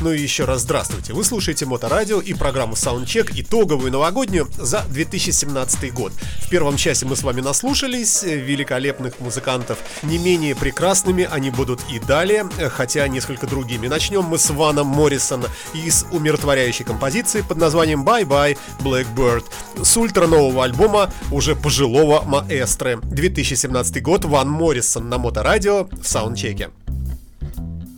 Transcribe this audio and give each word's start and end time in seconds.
Ну 0.00 0.12
и 0.12 0.20
еще 0.20 0.46
раз 0.46 0.62
здравствуйте. 0.62 1.12
Вы 1.12 1.24
слушаете 1.24 1.66
Моторадио 1.66 2.20
и 2.20 2.32
программу 2.32 2.72
Soundcheck 2.72 3.32
итоговую 3.34 3.92
новогоднюю 3.92 4.48
за 4.56 4.82
2017 4.88 5.92
год. 5.92 6.12
В 6.38 6.48
первом 6.48 6.78
часе 6.78 7.04
мы 7.04 7.16
с 7.16 7.22
вами 7.22 7.42
наслушались 7.42 8.22
великолепных 8.22 9.20
музыкантов. 9.20 9.78
Не 10.02 10.16
менее 10.16 10.56
прекрасными 10.56 11.28
они 11.30 11.50
будут 11.50 11.80
и 11.90 11.98
далее, 11.98 12.48
хотя 12.70 13.06
несколько 13.08 13.46
другими. 13.46 13.88
Начнем 13.88 14.22
мы 14.22 14.38
с 14.38 14.48
Вана 14.48 14.84
Моррисона 14.84 15.48
из 15.74 16.06
умиротворяющей 16.10 16.86
композиции 16.86 17.42
под 17.42 17.58
названием 17.58 18.02
Bye 18.02 18.24
Bye 18.24 18.58
Blackbird 18.78 19.44
с 19.82 19.96
ультра 19.98 20.26
нового 20.26 20.64
альбома 20.64 21.12
уже 21.30 21.54
пожилого 21.54 22.22
маэстро. 22.22 23.00
2017 23.02 24.02
год 24.02 24.24
Ван 24.24 24.48
Моррисон 24.48 25.10
на 25.10 25.18
Моторадио 25.18 25.88
в 25.92 26.06
саундчеке. 26.06 26.70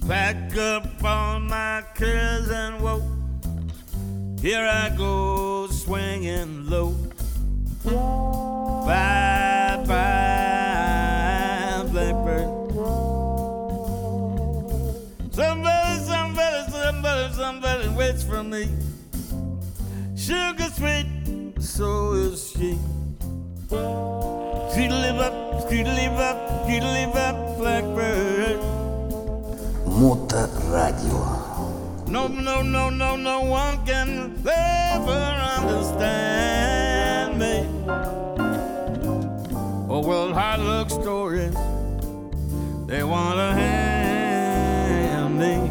Pack 0.09 0.57
up 0.57 1.05
all 1.05 1.39
my 1.39 1.85
cares 1.95 2.51
and 2.51 2.83
woe. 2.83 3.01
Here 4.41 4.67
I 4.67 4.89
go 4.97 5.69
swinging 5.69 6.69
low. 6.69 6.91
Bye 7.85 9.85
bye, 9.87 11.85
blackbird. 11.91 12.49
Somebody, 15.33 16.01
somebody, 16.05 16.71
somebody, 16.73 17.33
somebody 17.35 17.89
waits 17.91 18.25
for 18.25 18.43
me. 18.43 18.69
Sugar 20.17 20.69
sweet, 20.77 21.07
so 21.61 22.15
is 22.15 22.51
she. 22.51 22.77
Skeedly 24.73 25.19
up, 25.21 25.33
skeedly 25.63 26.09
up, 26.19 26.67
skeedly 26.67 27.15
up, 27.15 27.59
blackbird. 27.59 28.72
Моторадио. 29.92 31.48
No, 32.08 32.28
no, 32.28 32.62
no, 32.62 32.90
no, 32.90 33.16
no 33.16 33.42
one 33.42 33.86
can 33.86 34.34
ever 34.48 35.24
understand 35.60 37.38
me. 37.38 37.66
Oh, 39.90 40.02
well, 40.06 40.34
hard 40.34 40.62
luck 40.62 40.90
stories, 40.90 41.56
they 42.86 43.04
want 43.04 43.36
to 43.36 43.54
hand 43.62 45.38
me. 45.38 45.70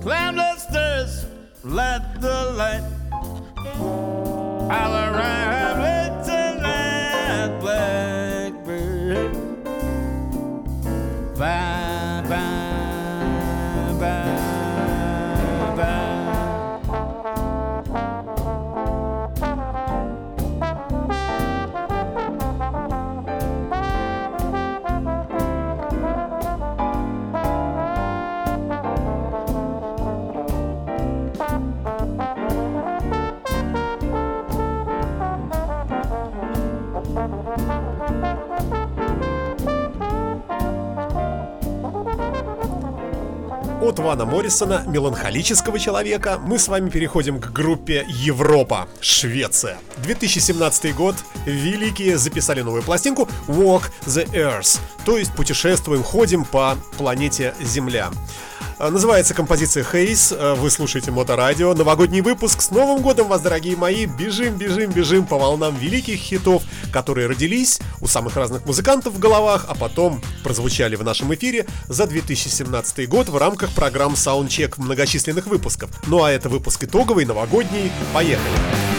Climb 0.00 0.36
the 0.36 0.56
stairs, 0.56 1.26
light 1.62 2.20
the 2.20 2.52
light. 2.56 2.84
I'll 4.70 4.94
arrive 4.94 5.78
late 5.80 5.87
От 43.99 44.25
Моррисона, 44.25 44.83
меланхолического 44.87 45.77
человека, 45.77 46.39
мы 46.41 46.57
с 46.57 46.67
вами 46.67 46.89
переходим 46.89 47.39
к 47.39 47.51
группе 47.51 48.05
Европа, 48.07 48.87
Швеция. 49.01 49.77
2017 50.03 50.95
год, 50.95 51.15
великие 51.45 52.17
записали 52.17 52.61
новую 52.61 52.81
пластинку 52.81 53.27
Walk 53.47 53.83
the 54.05 54.25
Earth, 54.33 54.79
то 55.05 55.17
есть 55.17 55.33
путешествуем, 55.33 56.01
ходим 56.01 56.45
по 56.45 56.77
планете 56.97 57.53
Земля. 57.61 58.09
А, 58.79 58.89
называется 58.89 59.33
композиция 59.33 59.83
Хейс. 59.83 60.33
А, 60.35 60.55
вы 60.55 60.69
слушаете 60.69 61.11
Моторадио. 61.11 61.73
Новогодний 61.73 62.21
выпуск. 62.21 62.61
С 62.61 62.71
Новым 62.71 63.01
годом 63.01 63.27
вас, 63.27 63.41
дорогие 63.41 63.75
мои. 63.75 64.05
Бежим, 64.05 64.55
бежим, 64.55 64.89
бежим 64.91 65.27
по 65.27 65.37
волнам 65.37 65.75
великих 65.75 66.17
хитов, 66.17 66.63
которые 66.93 67.27
родились 67.27 67.81
у 67.99 68.07
самых 68.07 68.37
разных 68.37 68.65
музыкантов 68.65 69.15
в 69.15 69.19
головах, 69.19 69.65
а 69.67 69.75
потом 69.75 70.21
прозвучали 70.43 70.95
в 70.95 71.03
нашем 71.03 71.33
эфире 71.35 71.67
за 71.89 72.07
2017 72.07 73.09
год 73.09 73.27
в 73.27 73.35
рамках 73.35 73.71
программ 73.71 74.13
Soundcheck 74.13 74.75
многочисленных 74.77 75.47
выпусков. 75.47 75.89
Ну 76.07 76.23
а 76.23 76.31
это 76.31 76.47
выпуск 76.47 76.85
итоговый, 76.85 77.25
новогодний. 77.25 77.91
Поехали! 78.13 78.98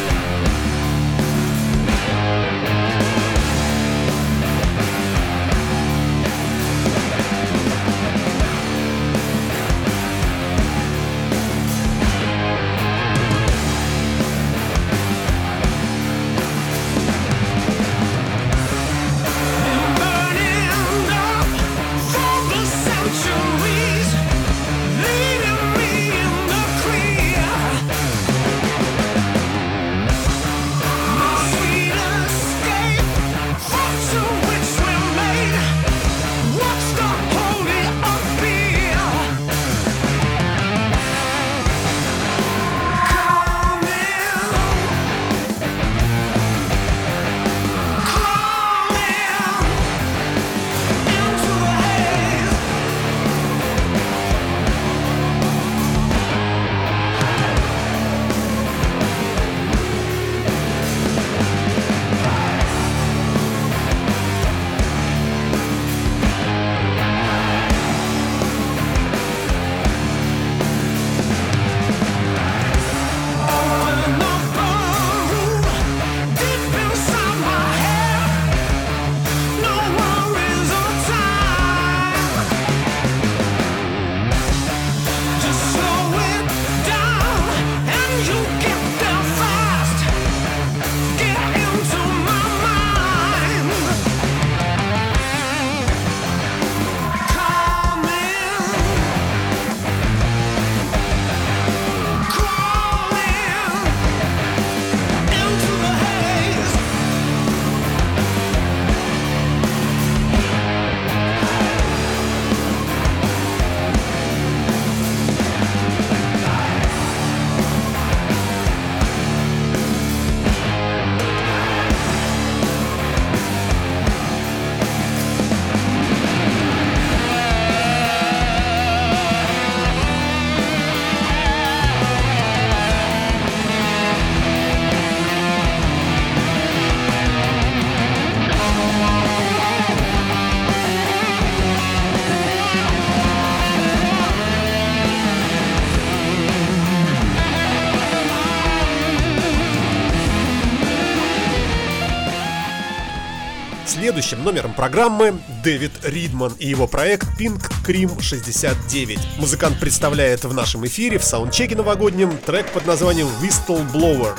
Следующим 154.21 154.45
номером 154.45 154.75
программы 154.75 155.41
Дэвид 155.65 155.93
Ридман 156.03 156.53
и 156.59 156.69
его 156.69 156.87
проект 156.87 157.27
Pink 157.41 157.73
Cream 157.83 158.21
69. 158.21 159.19
Музыкант 159.39 159.81
представляет 159.81 160.45
в 160.45 160.53
нашем 160.53 160.85
эфире 160.85 161.19
в 161.19 161.25
саундчеке 161.25 161.75
новогоднем 161.75 162.37
трек 162.37 162.71
под 162.71 162.85
названием 162.85 163.29
Whistleblower. 163.41 164.39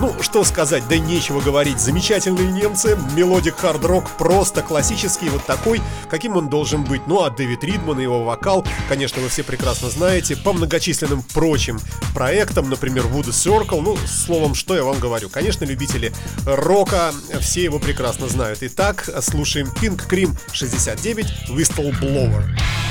Ну, 0.00 0.14
что 0.22 0.44
сказать, 0.44 0.86
да 0.88 0.96
нечего 0.96 1.40
говорить. 1.40 1.80
Замечательные 1.80 2.52
немцы, 2.52 2.96
мелодик 3.16 3.56
хард-рок 3.56 4.08
просто 4.10 4.62
классический, 4.62 5.28
вот 5.28 5.44
такой, 5.44 5.80
каким 6.08 6.36
он 6.36 6.48
должен 6.48 6.84
быть. 6.84 7.02
Ну, 7.08 7.24
а 7.24 7.30
Дэвид 7.30 7.64
Ридман 7.64 7.98
и 7.98 8.04
его 8.04 8.22
вокал, 8.24 8.64
конечно, 8.88 9.20
вы 9.20 9.28
все 9.28 9.42
прекрасно 9.42 9.90
знаете, 9.90 10.36
по 10.36 10.52
многочисленным 10.52 11.22
прочим 11.34 11.80
проектам, 12.14 12.70
например, 12.70 13.06
Voodoo 13.06 13.30
Circle, 13.30 13.80
ну, 13.80 13.96
словом, 14.06 14.54
что 14.54 14.76
я 14.76 14.84
вам 14.84 15.00
говорю. 15.00 15.28
Конечно, 15.28 15.64
любители 15.64 16.12
рока 16.46 17.12
все 17.40 17.64
его 17.64 17.80
прекрасно 17.80 18.28
знают. 18.28 18.60
Итак, 18.62 19.08
слушаем 19.20 19.66
Pink 19.80 20.08
Cream 20.08 20.36
69 20.52 21.26
Whistleblower. 21.48 21.98
Blower. 21.98 22.87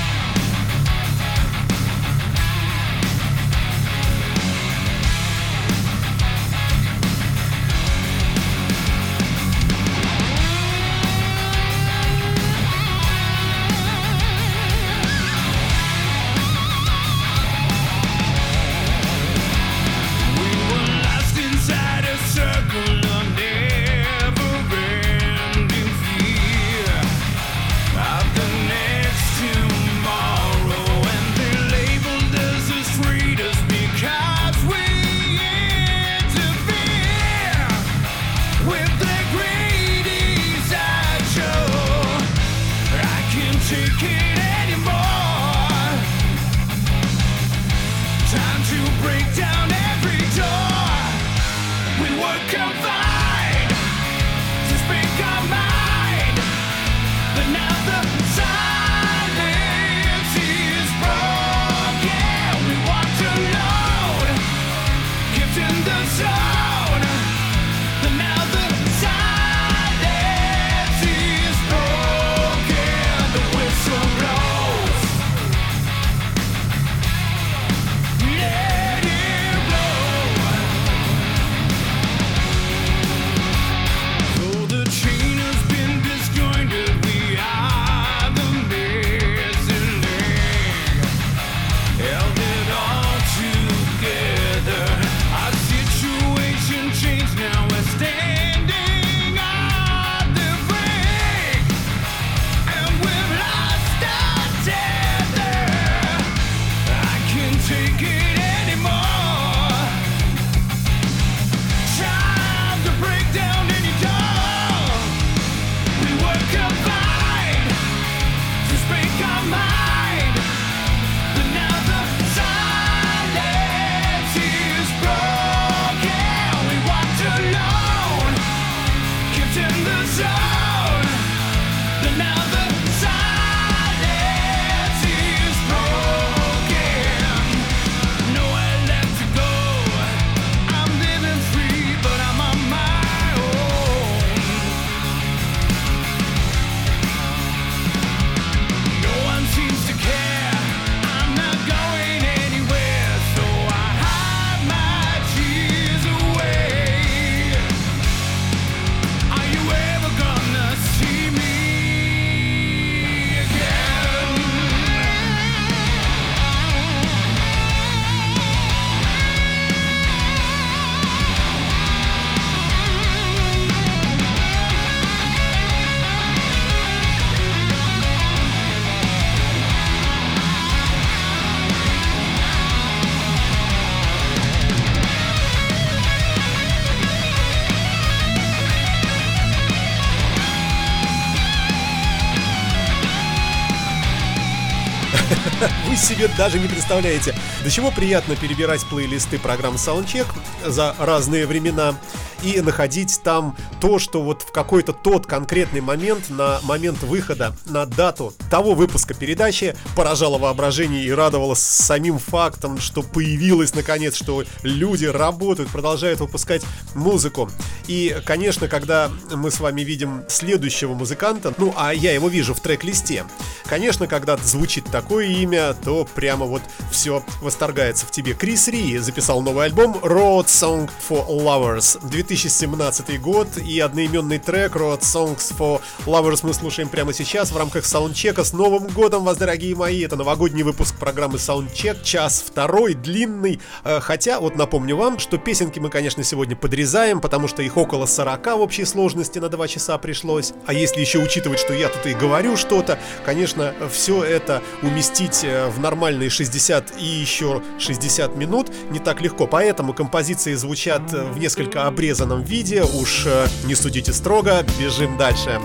Себе 195.98 196.28
даже 196.36 196.58
не 196.58 196.68
представляете, 196.68 197.34
до 197.62 197.70
чего 197.70 197.90
приятно 197.90 198.36
перебирать 198.36 198.84
плейлисты 198.86 199.38
программ 199.38 199.74
Soundcheck 199.74 200.26
за 200.66 200.94
разные 200.98 201.46
времена 201.46 201.94
и 202.42 202.60
находить 202.60 203.20
там 203.22 203.56
то, 203.80 203.98
что 203.98 204.22
вот 204.22 204.42
в 204.42 204.52
какой-то 204.52 204.92
тот 204.92 205.26
конкретный 205.26 205.80
момент, 205.80 206.30
на 206.30 206.60
момент 206.62 207.02
выхода, 207.02 207.54
на 207.66 207.86
дату 207.86 208.32
того 208.50 208.74
выпуска 208.74 209.14
передачи 209.14 209.76
поражало 209.96 210.38
воображение 210.38 211.04
и 211.04 211.12
радовало 211.12 211.54
самим 211.54 212.18
фактом, 212.18 212.78
что 212.78 213.02
появилось 213.02 213.74
наконец, 213.74 214.16
что 214.16 214.44
люди 214.62 215.06
работают, 215.06 215.70
продолжают 215.70 216.20
выпускать 216.20 216.62
музыку. 216.94 217.50
И, 217.86 218.16
конечно, 218.24 218.68
когда 218.68 219.10
мы 219.30 219.50
с 219.50 219.60
вами 219.60 219.82
видим 219.82 220.24
следующего 220.28 220.94
музыканта, 220.94 221.54
ну, 221.58 221.72
а 221.76 221.92
я 221.92 222.12
его 222.12 222.28
вижу 222.28 222.54
в 222.54 222.60
трек-листе, 222.60 223.24
конечно, 223.64 224.06
когда 224.06 224.36
звучит 224.36 224.84
такое 224.86 225.26
имя, 225.26 225.74
то 225.74 226.06
прямо 226.14 226.46
вот 226.46 226.62
все 226.90 227.24
восторгается 227.40 228.06
в 228.06 228.10
тебе. 228.10 228.34
Крис 228.34 228.68
Ри 228.68 228.98
записал 228.98 229.40
новый 229.42 229.66
альбом 229.66 229.96
Road 230.02 230.46
Song 230.46 230.90
for 231.08 231.26
Lovers 231.28 231.98
2017 232.28 233.18
год 233.22 233.48
и 233.56 233.80
одноименный 233.80 234.38
трек 234.38 234.76
Road 234.76 235.00
Songs 235.00 235.50
for 235.58 235.80
Lovers 236.04 236.40
мы 236.42 236.52
слушаем 236.52 236.90
прямо 236.90 237.14
сейчас 237.14 237.50
в 237.50 237.56
рамках 237.56 237.86
саундчека. 237.86 238.44
С 238.44 238.52
Новым 238.52 238.88
годом 238.88 239.24
вас, 239.24 239.38
дорогие 239.38 239.74
мои! 239.74 240.02
Это 240.02 240.16
новогодний 240.16 240.62
выпуск 240.62 240.94
программы 240.98 241.36
Soundcheck, 241.36 242.02
час 242.04 242.44
второй, 242.46 242.92
длинный. 242.92 243.60
Э, 243.82 244.00
хотя, 244.00 244.40
вот 244.40 244.56
напомню 244.56 244.94
вам, 244.96 245.18
что 245.18 245.38
песенки 245.38 245.78
мы, 245.78 245.88
конечно, 245.88 246.22
сегодня 246.22 246.54
подрезаем, 246.54 247.22
потому 247.22 247.48
что 247.48 247.62
их 247.62 247.78
около 247.78 248.04
40 248.04 248.46
в 248.58 248.60
общей 248.60 248.84
сложности 248.84 249.38
на 249.38 249.48
2 249.48 249.66
часа 249.66 249.96
пришлось. 249.96 250.52
А 250.66 250.74
если 250.74 251.00
еще 251.00 251.20
учитывать, 251.20 251.58
что 251.58 251.72
я 251.72 251.88
тут 251.88 252.04
и 252.04 252.12
говорю 252.12 252.58
что-то, 252.58 252.98
конечно, 253.24 253.72
все 253.90 254.22
это 254.22 254.62
уместить 254.82 255.44
э, 255.44 255.68
в 255.68 255.80
нормальные 255.80 256.28
60 256.28 256.92
и 257.00 257.06
еще 257.06 257.62
60 257.78 258.36
минут 258.36 258.70
не 258.90 258.98
так 258.98 259.22
легко. 259.22 259.46
Поэтому 259.46 259.94
композиции 259.94 260.52
звучат 260.52 261.14
э, 261.14 261.24
в 261.24 261.38
несколько 261.38 261.86
обрезанных 261.86 262.17
урезанном 262.18 262.42
виде. 262.42 262.82
Уж 262.82 263.26
э, 263.26 263.48
не 263.64 263.74
судите 263.74 264.12
строго, 264.12 264.64
бежим 264.78 265.16
дальше. 265.16 265.60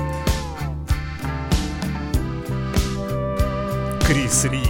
Крис 4.06 4.46
Ри. 4.46 4.64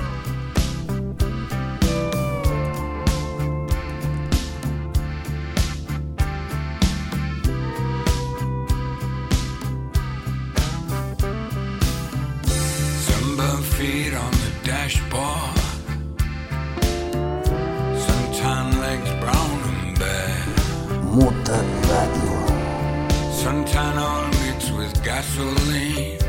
gasoline. 25.24 26.23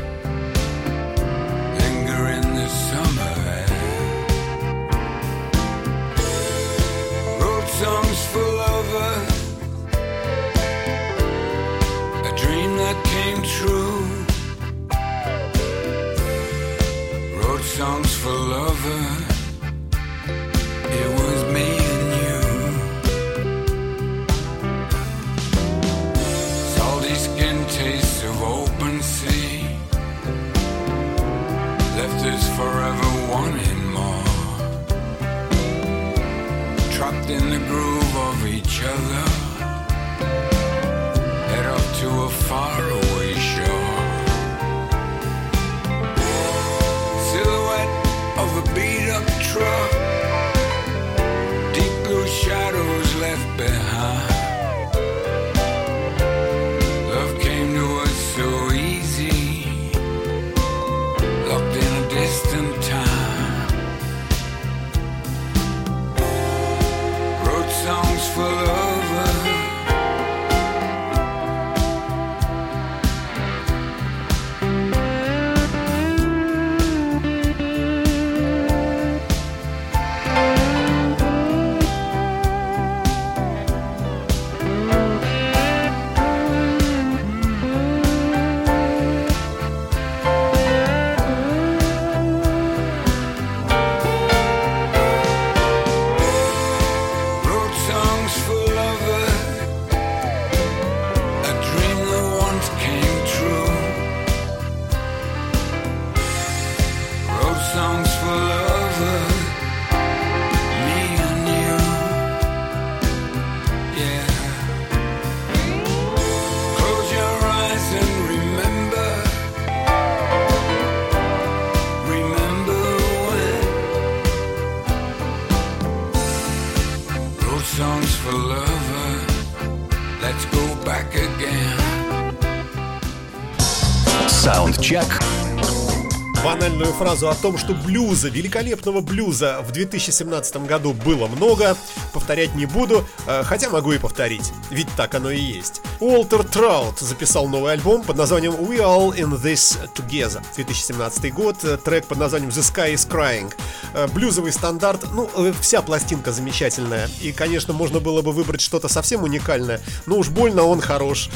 Фразу 136.95 137.29
о 137.29 137.35
том, 137.35 137.57
что 137.57 137.73
блюза, 137.73 138.29
великолепного 138.29 139.01
блюза 139.01 139.61
в 139.67 139.71
2017 139.73 140.57
году 140.65 140.93
было 140.93 141.27
много, 141.27 141.75
повторять 142.13 142.55
не 142.55 142.65
буду, 142.65 143.05
э, 143.27 143.43
хотя 143.43 143.69
могу 143.69 143.91
и 143.91 143.97
повторить, 143.97 144.53
ведь 144.69 144.87
так 144.95 145.13
оно 145.13 145.29
и 145.29 145.39
есть. 145.39 145.81
Уолтер 145.99 146.43
Траут 146.43 146.99
записал 146.99 147.47
новый 147.47 147.73
альбом 147.73 148.01
под 148.03 148.15
названием 148.15 148.53
We 148.53 148.77
All 148.77 149.13
In 149.13 149.39
This 149.41 149.77
Together. 149.93 150.41
2017 150.55 151.33
год, 151.33 151.57
э, 151.63 151.77
трек 151.77 152.05
под 152.05 152.17
названием 152.17 152.49
The 152.49 152.61
Sky 152.61 152.93
Is 152.93 153.07
Crying. 153.09 153.53
Э, 153.93 154.07
блюзовый 154.07 154.53
стандарт, 154.53 155.05
ну, 155.13 155.29
вся 155.59 155.81
пластинка 155.81 156.31
замечательная. 156.31 157.09
И, 157.21 157.33
конечно, 157.33 157.73
можно 157.73 157.99
было 157.99 158.21
бы 158.21 158.31
выбрать 158.31 158.61
что-то 158.61 158.87
совсем 158.87 159.23
уникальное, 159.23 159.81
но 160.05 160.17
уж 160.17 160.29
больно 160.29 160.63
он 160.63 160.79
хорош 160.79 161.29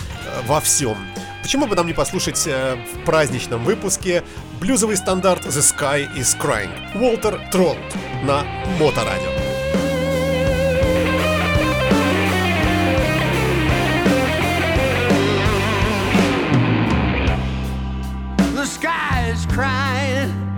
во 0.48 0.62
всем. 0.62 0.98
Почему 1.41 1.67
бы 1.67 1.75
нам 1.75 1.88
не 1.88 1.93
послушать 1.93 2.41
э, 2.48 2.75
в 2.75 3.05
праздничном 3.05 3.63
выпуске 3.63 4.24
блюзовый 4.60 4.98
стандарт 4.98 5.46
The 5.46 5.62
Sky 5.62 6.13
is 6.15 6.38
Crying 6.39 6.69
Уолтер 7.00 7.41
Троллд 7.51 7.77
на 8.24 8.43
Моторадио. 8.79 9.29
The 18.53 18.65
sky 18.65 19.31
is 19.31 19.46
crying. 19.46 20.50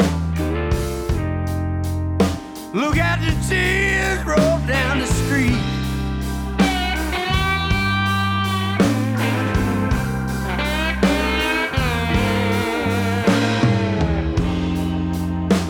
Look 2.73 2.97
at 2.97 3.19
the 3.21 3.31
tears 3.47 4.25
roll 4.25 4.59
down 4.67 4.99
the 4.99 5.10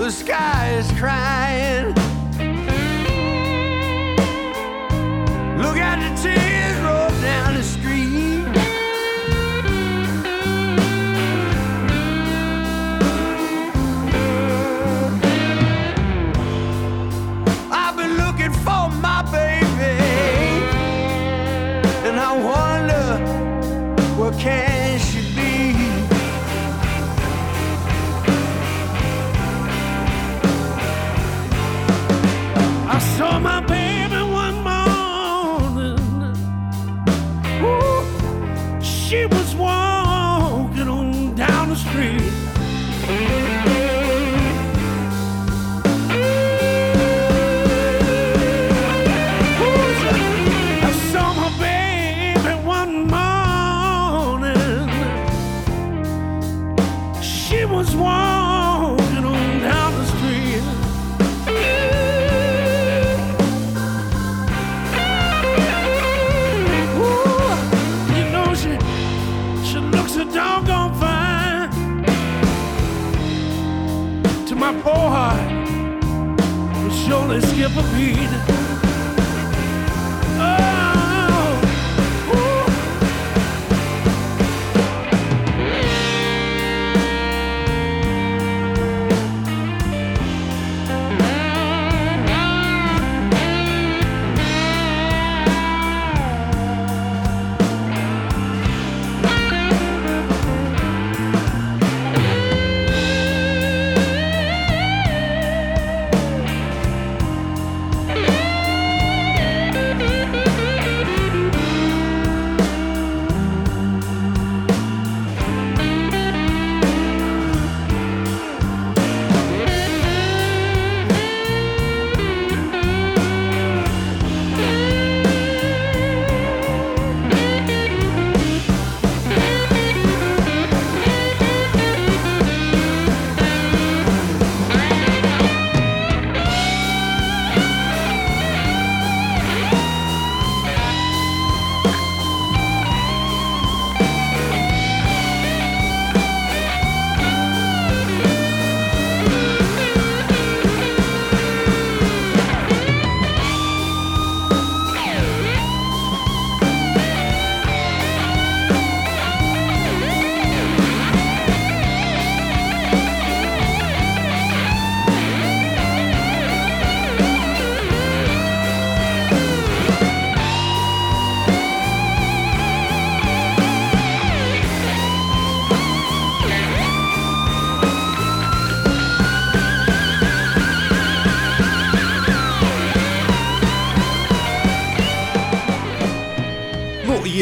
the 0.02 0.10
sky 0.10 0.74
is 0.80 0.92
crying. 0.94 2.01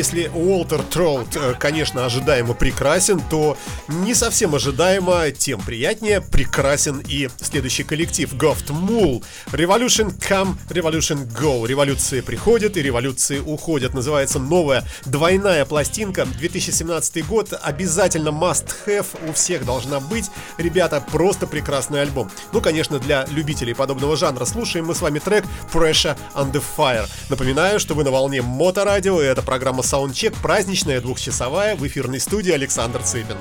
Если 0.09 0.31
Уолтер 0.33 0.81
Троллд, 0.81 1.35
э, 1.35 1.53
конечно, 1.59 2.03
ожидаемо 2.03 2.55
прекрасен, 2.55 3.21
то 3.29 3.55
не 3.87 4.15
совсем 4.15 4.55
ожидаемо, 4.55 5.29
тем 5.29 5.61
приятнее 5.61 6.19
прекрасен 6.19 7.03
и 7.07 7.29
следующий 7.39 7.83
коллектив 7.83 8.33
Goft 8.33 8.69
Mule. 8.69 9.23
Revolution 9.51 10.11
Come, 10.17 10.55
Revolution 10.69 11.27
Go. 11.27 11.67
Революции 11.67 12.21
приходят 12.21 12.75
и 12.75 12.81
революции 12.81 13.37
уходят. 13.37 13.93
Называется 13.93 14.39
новая 14.39 14.83
двойная 15.05 15.63
пластинка. 15.65 16.25
2017 16.25 17.27
год 17.27 17.53
обязательно 17.61 18.29
must 18.29 18.65
have 18.87 19.05
у 19.29 19.33
всех 19.33 19.63
должна 19.63 19.99
быть. 19.99 20.31
Ребята, 20.57 21.03
просто 21.11 21.45
прекрасный 21.45 22.01
альбом. 22.01 22.31
Ну, 22.51 22.61
конечно, 22.61 22.97
для 22.97 23.27
любителей 23.29 23.75
подобного 23.75 24.17
жанра 24.17 24.45
слушаем 24.45 24.87
мы 24.87 24.95
с 24.95 25.01
вами 25.01 25.19
трек 25.19 25.45
Pressure 25.71 26.17
Under 26.33 26.63
Fire. 26.77 27.07
Напоминаю, 27.29 27.79
что 27.79 27.93
вы 27.93 28.03
на 28.03 28.09
волне 28.09 28.41
Моторадио, 28.41 29.21
и 29.21 29.25
это 29.25 29.43
программа 29.43 29.83
Саундчек, 29.99 30.33
праздничная 30.37 31.01
двухчасовая 31.01 31.75
в 31.75 31.85
эфирной 31.85 32.21
студии 32.21 32.53
Александр 32.53 33.03
Цыпин. 33.03 33.35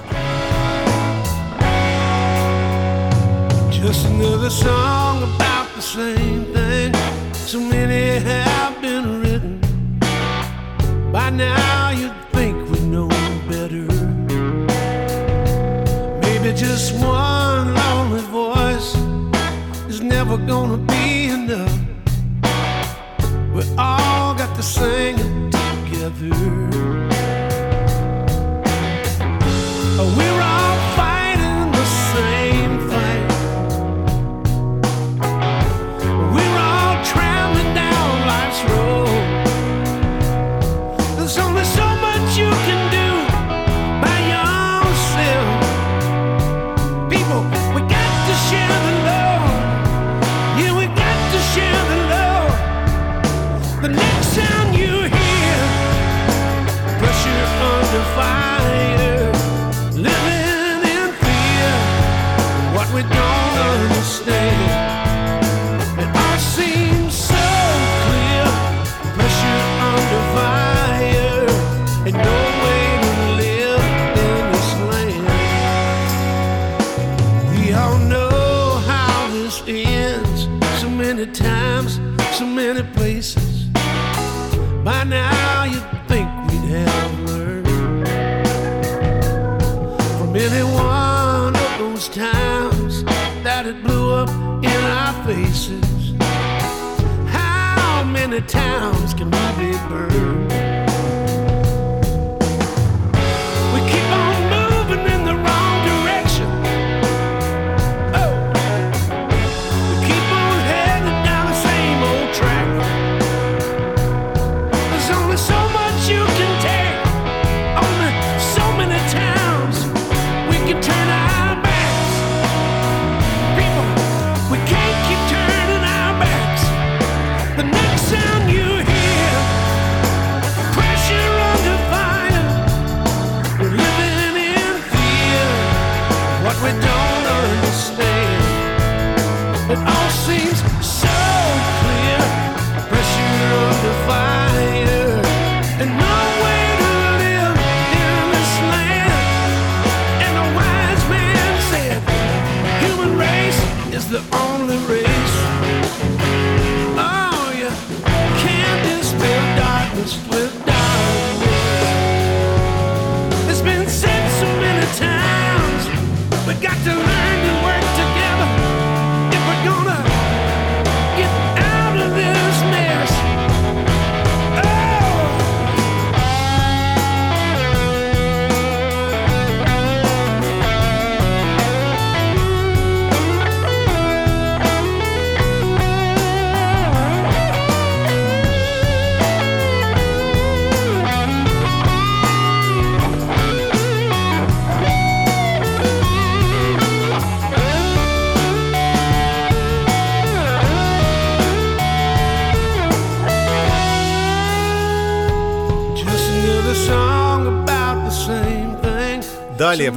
Just 16.57 16.93
one 16.95 17.75
lonely 17.75 18.23
voice 18.33 18.97
is 19.89 20.01
never 20.01 20.37
gonna 20.37 20.77
be 20.77 21.29
enough. 21.29 21.71
We 23.55 23.63
all 23.79 24.35
got 24.35 24.57
to 24.57 24.63
sing 24.63 25.48
together. 26.19 27.09
We're 30.17 30.41
all 30.41 30.58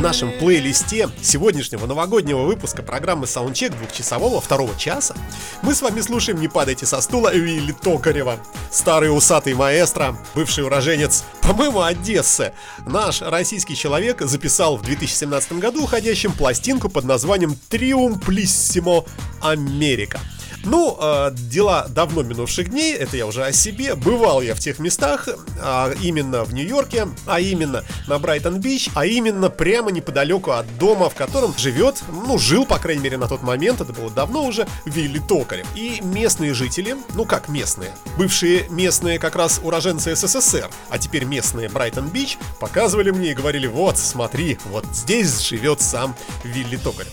в 0.01 0.03
нашем 0.03 0.31
плейлисте 0.31 1.09
сегодняшнего 1.21 1.85
новогоднего 1.85 2.41
выпуска 2.41 2.81
программы 2.81 3.25
Soundcheck 3.25 3.77
двухчасового 3.77 4.41
второго 4.41 4.75
часа 4.75 5.13
мы 5.61 5.75
с 5.75 5.83
вами 5.83 6.01
слушаем 6.01 6.41
«Не 6.41 6.47
падайте 6.47 6.87
со 6.87 7.01
стула» 7.01 7.31
Вилли 7.31 7.71
Токарева. 7.71 8.39
Старый 8.71 9.15
усатый 9.15 9.53
маэстро, 9.53 10.17
бывший 10.33 10.63
уроженец, 10.63 11.23
по-моему, 11.43 11.83
Одессы. 11.83 12.51
Наш 12.87 13.21
российский 13.21 13.75
человек 13.75 14.21
записал 14.21 14.77
в 14.77 14.81
2017 14.81 15.53
году 15.59 15.83
уходящим 15.83 16.31
пластинку 16.31 16.89
под 16.89 17.05
названием 17.05 17.55
«Триумплиссимо 17.69 19.05
Америка». 19.39 20.19
Ну, 20.63 20.97
э, 20.99 21.31
дела 21.33 21.87
давно 21.89 22.21
минувших 22.21 22.69
дней, 22.69 22.93
это 22.93 23.17
я 23.17 23.25
уже 23.25 23.43
о 23.43 23.51
себе. 23.51 23.95
Бывал 23.95 24.41
я 24.41 24.53
в 24.53 24.59
тех 24.59 24.79
местах, 24.79 25.27
а 25.59 25.91
именно 26.01 26.43
в 26.43 26.53
Нью-Йорке, 26.53 27.07
а 27.25 27.39
именно 27.39 27.83
на 28.07 28.19
Брайтон-Бич, 28.19 28.89
а 28.93 29.05
именно 29.05 29.49
прямо 29.49 29.91
неподалеку 29.91 30.51
от 30.51 30.77
дома, 30.77 31.09
в 31.09 31.15
котором 31.15 31.57
живет, 31.57 32.03
ну, 32.27 32.37
жил, 32.37 32.65
по 32.65 32.77
крайней 32.77 33.01
мере, 33.01 33.17
на 33.17 33.27
тот 33.27 33.41
момент, 33.41 33.81
это 33.81 33.91
было 33.91 34.11
давно 34.11 34.45
уже, 34.45 34.67
Вилли 34.85 35.19
Токарев. 35.27 35.65
И 35.75 35.99
местные 36.03 36.53
жители, 36.53 36.95
ну 37.15 37.25
как 37.25 37.49
местные, 37.49 37.91
бывшие 38.17 38.67
местные 38.69 39.17
как 39.17 39.35
раз 39.35 39.59
уроженцы 39.63 40.15
СССР, 40.15 40.69
а 40.89 40.97
теперь 40.99 41.23
местные 41.23 41.69
Брайтон-Бич, 41.69 42.37
показывали 42.59 43.09
мне 43.09 43.31
и 43.31 43.35
говорили, 43.35 43.67
вот, 43.67 43.97
смотри, 43.97 44.59
вот 44.65 44.85
здесь 44.93 45.39
живет 45.39 45.81
сам 45.81 46.15
Вилли 46.43 46.77
Токарев. 46.77 47.11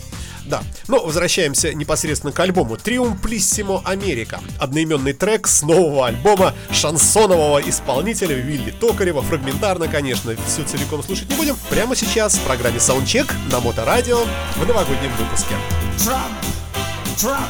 Да, 0.49 0.63
но 0.87 1.05
возвращаемся 1.05 1.73
непосредственно 1.75 2.33
к 2.33 2.39
альбому 2.39 2.75
«Триумплиссимо 2.75 3.83
Америка». 3.85 4.41
Одноименный 4.59 5.13
трек 5.13 5.47
с 5.47 5.61
нового 5.61 6.07
альбома 6.07 6.55
шансонового 6.71 7.59
исполнителя 7.59 8.35
Вилли 8.35 8.71
Токарева. 8.71 9.21
Фрагментарно, 9.21 9.87
конечно, 9.87 10.35
все 10.47 10.63
целиком 10.63 11.03
слушать 11.03 11.29
не 11.29 11.35
будем. 11.35 11.55
Прямо 11.69 11.95
сейчас 11.95 12.33
в 12.33 12.41
программе 12.41 12.77
Soundcheck 12.77 13.31
на 13.51 13.59
Моторадио 13.59 14.25
в 14.55 14.67
новогоднем 14.67 15.11
выпуске. 15.19 15.53
Trump, 15.97 16.33
Trump, 17.15 17.49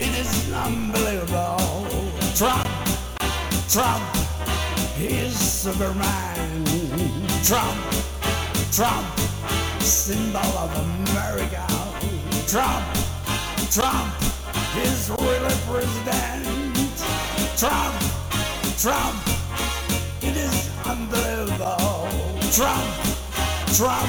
it 0.00 0.08
is. 0.20 0.36
Trump, 2.36 2.68
Trump, 3.66 4.02
he 4.98 5.30
Superman. 5.30 6.64
Trump, 7.42 7.78
Trump, 8.70 9.06
symbol 9.80 10.40
of 10.40 10.70
America. 10.76 11.75
Trump, 12.48 12.86
Trump, 13.72 14.14
is 14.76 15.10
really 15.10 15.54
president. 15.66 16.46
Trump, 17.58 17.96
Trump, 18.78 19.16
it 20.22 20.36
is 20.36 20.70
unbelievable. 20.86 22.08
Trump, 22.52 22.86
Trump, 23.74 24.08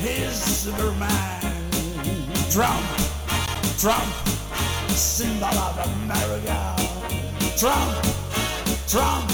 is 0.00 0.32
Superman. 0.32 1.70
Trump, 2.50 2.86
Trump, 3.78 4.10
symbol 4.88 5.44
of 5.44 5.76
America. 5.92 6.74
Trump, 7.58 8.02
Trump, 8.88 9.30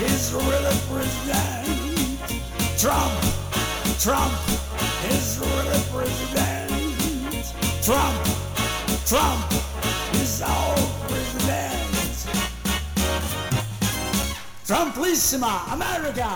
is 0.00 0.32
really 0.32 0.74
president. 0.88 1.68
Trump, 2.78 3.12
Trump, 4.00 4.32
is 5.10 5.38
really 5.38 5.82
president. 5.92 6.61
Trump, 7.84 8.14
Trump, 9.06 9.52
is 10.22 10.40
our 10.40 10.76
president. 11.08 11.82
Trumplissima, 14.64 15.62
America! 15.68 16.28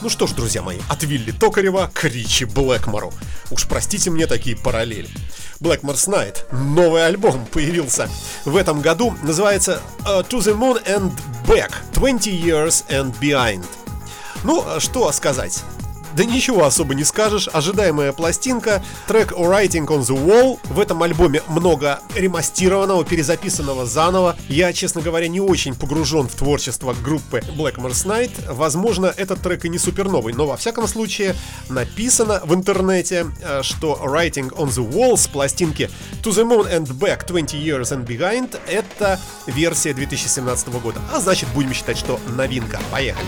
Ну 0.00 0.08
что 0.08 0.28
ж, 0.28 0.30
друзья 0.30 0.62
мои, 0.62 0.78
от 0.88 1.02
Вилли 1.02 1.32
Токарева 1.32 1.90
к 1.92 2.04
Ричи 2.04 2.44
Блэкмору. 2.44 3.12
Уж 3.50 3.66
простите 3.66 4.10
мне 4.10 4.28
такие 4.28 4.56
параллели. 4.56 5.08
Blackmore's 5.58 6.08
Night, 6.08 6.44
новый 6.52 7.04
альбом 7.04 7.46
появился 7.46 8.08
в 8.44 8.56
этом 8.56 8.80
году, 8.80 9.12
называется 9.24 9.82
uh, 10.06 10.24
To 10.28 10.38
the 10.38 10.56
Moon 10.56 10.84
and 10.86 11.12
Back, 11.48 11.72
20 11.94 12.28
Years 12.28 12.84
and 12.88 13.12
Behind. 13.18 13.66
Ну, 14.44 14.64
что 14.78 15.10
сказать. 15.10 15.64
Да 16.14 16.24
ничего 16.24 16.64
особо 16.64 16.94
не 16.94 17.04
скажешь, 17.04 17.48
ожидаемая 17.52 18.12
пластинка, 18.12 18.84
трек 19.06 19.32
Writing 19.32 19.86
on 19.86 20.00
the 20.00 20.16
Wall. 20.16 20.58
В 20.64 20.78
этом 20.78 21.02
альбоме 21.02 21.42
много 21.48 22.00
ремастированного, 22.14 23.04
перезаписанного 23.04 23.86
заново. 23.86 24.36
Я, 24.48 24.72
честно 24.72 25.00
говоря, 25.00 25.28
не 25.28 25.40
очень 25.40 25.74
погружен 25.74 26.28
в 26.28 26.34
творчество 26.34 26.94
группы 26.94 27.42
Blackmore's 27.56 28.06
Night. 28.06 28.52
Возможно, 28.52 29.12
этот 29.16 29.40
трек 29.40 29.64
и 29.64 29.68
не 29.68 29.78
супер 29.78 30.08
новый, 30.08 30.34
но 30.34 30.46
во 30.46 30.56
всяком 30.56 30.86
случае 30.86 31.34
написано 31.70 32.42
в 32.44 32.54
интернете, 32.54 33.26
э, 33.40 33.62
что 33.62 33.98
Writing 34.04 34.50
on 34.50 34.68
the 34.68 34.86
Wall 34.86 35.16
с 35.16 35.26
пластинки 35.26 35.88
To 36.22 36.30
the 36.30 36.44
Moon 36.44 36.70
and 36.70 36.86
Back 36.86 37.26
20 37.26 37.54
Years 37.54 37.90
and 37.92 38.06
Behind 38.06 38.58
это 38.66 39.18
версия 39.46 39.94
2017 39.94 40.68
года. 40.80 41.00
А 41.12 41.20
значит, 41.20 41.48
будем 41.54 41.72
считать, 41.72 41.96
что 41.96 42.20
новинка. 42.36 42.80
Поехали. 42.90 43.26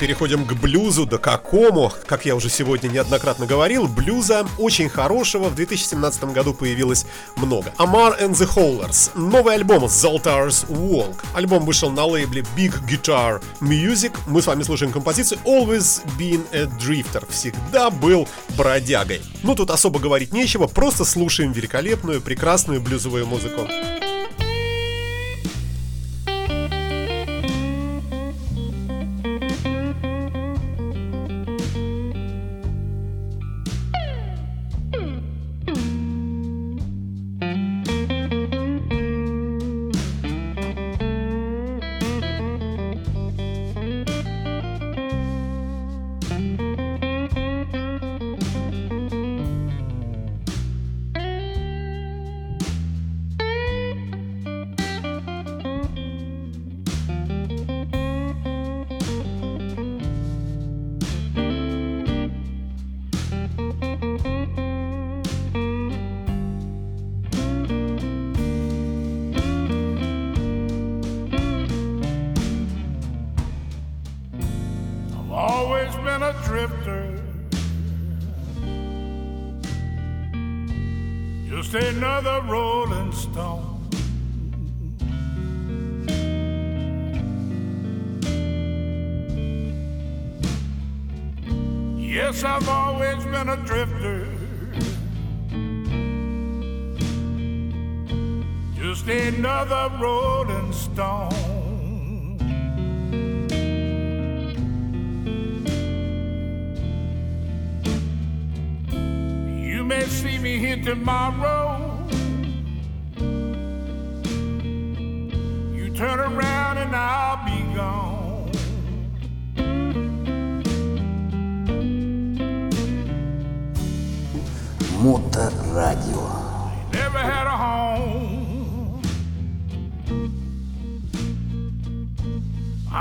Переходим 0.00 0.46
к 0.46 0.54
блюзу, 0.54 1.04
да 1.04 1.18
какому? 1.18 1.92
Как 2.06 2.24
я 2.24 2.34
уже 2.34 2.48
сегодня 2.48 2.88
неоднократно 2.88 3.44
говорил, 3.44 3.86
блюза 3.86 4.46
очень 4.58 4.88
хорошего 4.88 5.50
в 5.50 5.54
2017 5.54 6.24
году 6.24 6.54
появилось 6.54 7.04
много. 7.36 7.72
Amar 7.76 8.18
and 8.18 8.32
the 8.32 8.48
Hollers, 8.56 9.10
новый 9.14 9.56
альбом 9.56 9.84
Zoltar's 9.84 10.66
Walk. 10.68 11.16
Альбом 11.34 11.66
вышел 11.66 11.90
на 11.90 12.06
лейбле 12.06 12.42
Big 12.56 12.72
Guitar 12.88 13.42
Music. 13.60 14.16
Мы 14.26 14.40
с 14.40 14.46
вами 14.46 14.62
слушаем 14.62 14.90
композицию 14.90 15.38
Always 15.44 16.02
Been 16.18 16.46
a 16.52 16.62
Drifter. 16.64 17.30
Всегда 17.30 17.90
был 17.90 18.26
бродягой. 18.56 19.20
Ну 19.42 19.54
тут 19.54 19.70
особо 19.70 20.00
говорить 20.00 20.32
нечего, 20.32 20.66
просто 20.66 21.04
слушаем 21.04 21.52
великолепную, 21.52 22.22
прекрасную 22.22 22.80
блюзовую 22.80 23.26
музыку. 23.26 23.66
I've 23.68 24.09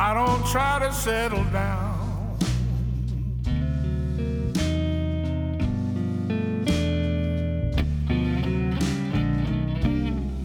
I 0.02 0.14
don't 0.14 0.46
try 0.48 0.80
to 0.80 0.94
settle 0.94 1.44
down. 1.52 2.38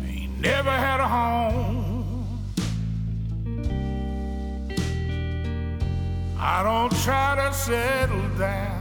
Ain't 0.09 0.41
never 0.41 0.73
had 0.73 0.99
a 0.99 1.07
home. 1.07 2.43
I 6.37 6.65
don't 6.65 6.93
try 7.05 7.37
to 7.37 7.55
settle 7.55 8.29
down. 8.37 8.75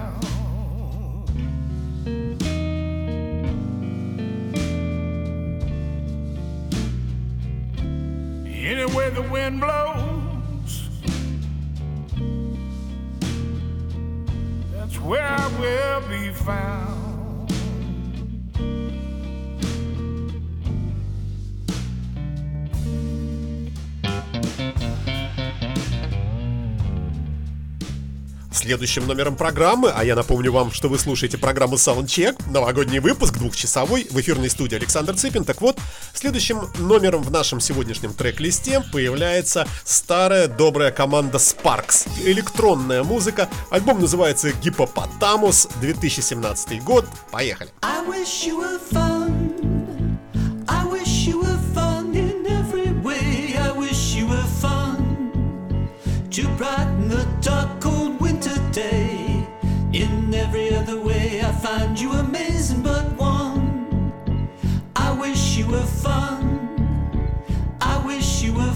Anywhere 8.47 9.11
the 9.11 9.21
wind 9.31 9.59
blows, 9.59 9.92
Will 15.51 16.01
be 16.07 16.29
found. 16.31 16.92
Следующим 28.63 29.05
номером 29.07 29.35
программы, 29.35 29.91
а 29.93 30.05
я 30.05 30.15
напомню 30.15 30.49
вам, 30.53 30.71
что 30.71 30.87
вы 30.87 30.97
слушаете 30.97 31.37
программу 31.37 31.75
Soundcheck, 31.75 32.49
новогодний 32.49 32.99
выпуск, 32.99 33.37
двухчасовой, 33.37 34.07
в 34.09 34.17
эфирной 34.21 34.49
студии 34.49 34.77
Александр 34.77 35.15
Цыпин. 35.15 35.43
Так 35.43 35.59
вот, 35.59 35.77
следующим 36.13 36.61
номером 36.79 37.23
в 37.23 37.29
нашем 37.29 37.59
сегодняшнем 37.59 38.13
трек-листе 38.13 38.81
появляется 38.93 39.67
старая 39.83 40.47
добрая 40.47 40.91
команда 40.91 41.39
Sparks. 41.39 42.07
Электронная 42.23 43.03
музыка. 43.03 43.49
Альбом 43.69 43.99
называется 43.99 44.53
Гипопотамус, 44.53 45.67
2017 45.81 46.81
год. 46.85 47.05
Поехали. 47.31 47.69
I 47.81 48.01
wish 48.07 48.47
you 48.47 48.61
were 48.61 48.79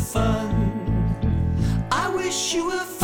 fun. 0.08 0.50
I 1.92 2.10
wish 2.16 2.54
you 2.54 2.68
were 2.68 2.97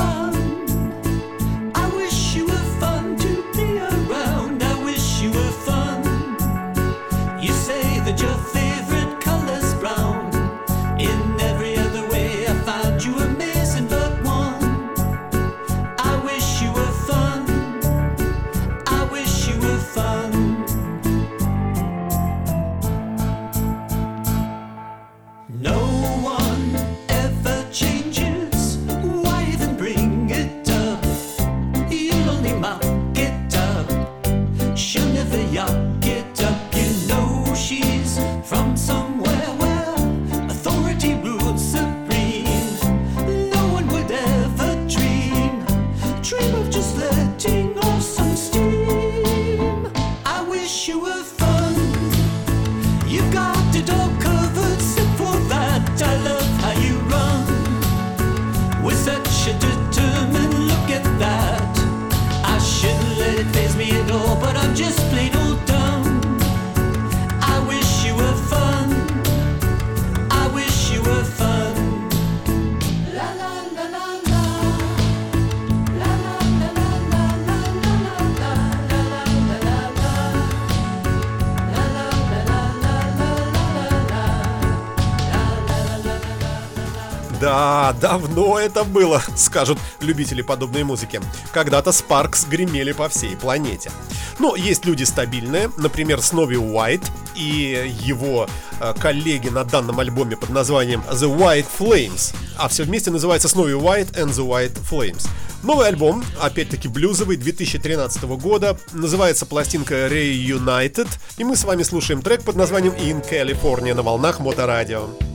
давно 88.03 88.59
это 88.59 88.83
было, 88.83 89.23
скажут 89.37 89.79
любители 90.01 90.41
подобной 90.41 90.83
музыки. 90.83 91.21
Когда-то 91.53 91.93
Спаркс 91.93 92.45
гремели 92.45 92.91
по 92.91 93.07
всей 93.07 93.37
планете. 93.37 93.91
Но 94.39 94.57
есть 94.57 94.83
люди 94.83 95.05
стабильные, 95.05 95.71
например, 95.77 96.21
Снови 96.21 96.57
Уайт 96.57 97.01
и 97.33 97.95
его 98.01 98.49
э, 98.81 98.93
коллеги 98.99 99.47
на 99.47 99.63
данном 99.63 100.01
альбоме 100.01 100.35
под 100.35 100.49
названием 100.49 101.01
The 101.09 101.33
White 101.33 101.67
Flames. 101.79 102.35
А 102.57 102.67
все 102.67 102.83
вместе 102.83 103.09
называется 103.09 103.47
Снови 103.47 103.73
Уайт 103.73 104.17
and 104.17 104.31
the 104.31 104.45
White 104.45 104.77
Flames. 104.91 105.25
Новый 105.63 105.87
альбом, 105.87 106.25
опять-таки 106.41 106.89
блюзовый, 106.89 107.37
2013 107.37 108.23
года, 108.23 108.77
называется 108.91 109.45
пластинка 109.45 110.07
Reunited, 110.07 111.07
и 111.37 111.45
мы 111.45 111.55
с 111.55 111.63
вами 111.63 111.83
слушаем 111.83 112.21
трек 112.21 112.43
под 112.43 112.57
названием 112.57 112.95
In 112.95 113.25
California 113.25 113.93
на 113.93 114.01
волнах 114.01 114.41
Моторадио. 114.41 115.07
I 115.21 115.32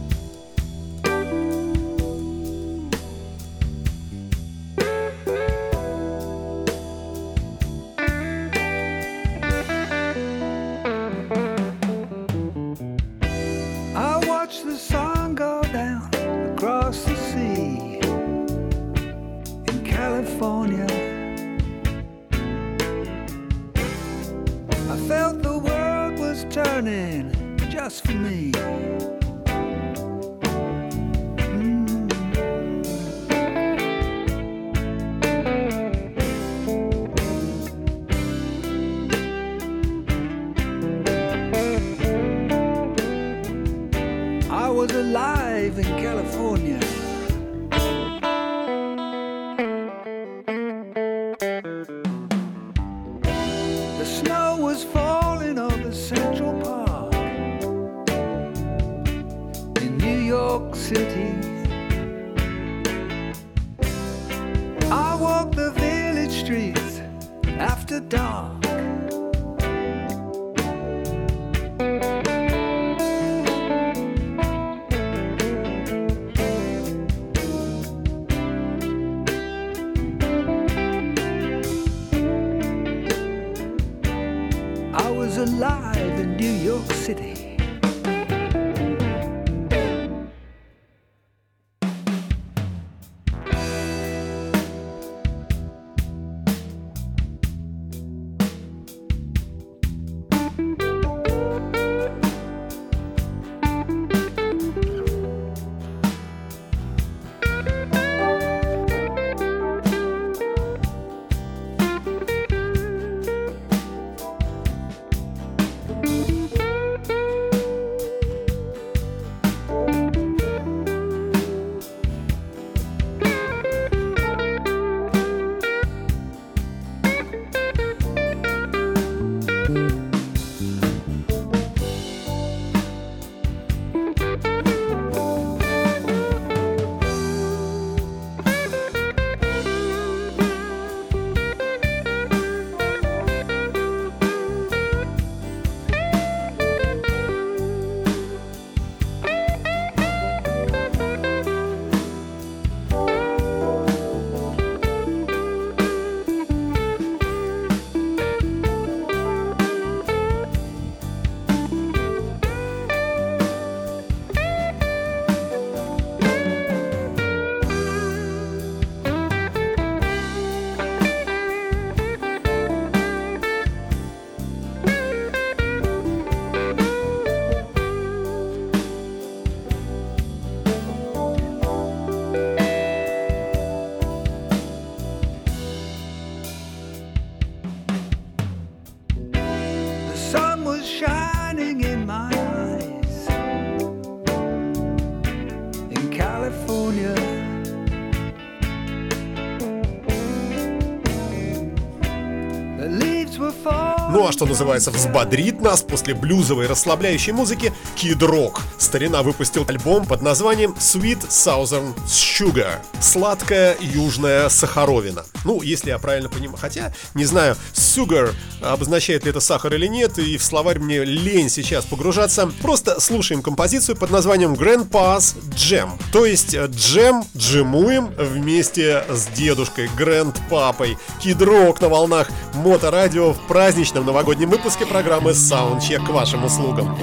что 204.33 204.47
называется, 204.47 204.91
взбодрит 204.91 205.61
нас 205.61 205.83
после 205.83 206.15
блюзовой 206.15 206.67
расслабляющей 206.67 207.33
музыки 207.33 207.73
Kid 207.99 208.19
Rock. 208.19 208.61
Старина 208.79 209.25
выпустил 209.25 209.65
альбом 209.67 210.07
под 210.07 210.23
названием 210.23 210.77
Sweet 210.79 211.29
Southern 211.29 211.97
Sugar. 212.07 212.79
Сладкая 213.01 213.77
южная 213.81 214.49
сахаровина. 214.49 215.25
Ну, 215.45 215.63
если 215.63 215.91
я 215.91 215.99
правильно 215.99 216.29
понимаю. 216.29 216.59
Хотя, 216.61 216.93
не 217.15 217.25
знаю, 217.25 217.57
sugar 217.75 218.33
обозначает 218.61 219.25
ли 219.25 219.31
это 219.31 219.41
сахар 219.41 219.75
или 219.75 219.89
нет, 219.89 220.19
и 220.19 220.37
в 220.39 220.45
словарь 220.45 220.79
мне 220.79 221.03
лень 221.05 221.51
сейчас 221.51 221.85
погружаться. 221.87 222.49
Просто 222.63 223.01
слушаем 223.01 223.43
композицию 223.43 223.97
под 223.97 224.11
названием 224.11 224.55
Grandpa's 224.55 225.35
Jam. 225.57 226.01
То 226.13 226.25
есть 226.25 226.55
э, 226.55 226.67
джем 226.67 227.25
джемуем 227.37 228.15
вместе 228.17 229.05
с 229.09 229.27
дедушкой, 229.27 229.91
гранд-папой. 229.97 230.97
Rock 231.25 231.79
на 231.81 231.89
волнах 231.89 232.29
Моторадио 232.55 233.33
в 233.33 233.47
праздничном 233.49 234.07
новогоднем 234.07 234.51
выпуске 234.51 234.87
программы 234.87 235.33
Soundcheck 235.33 236.07
к 236.07 236.11
вашим 236.11 236.45
услугам. 236.45 236.97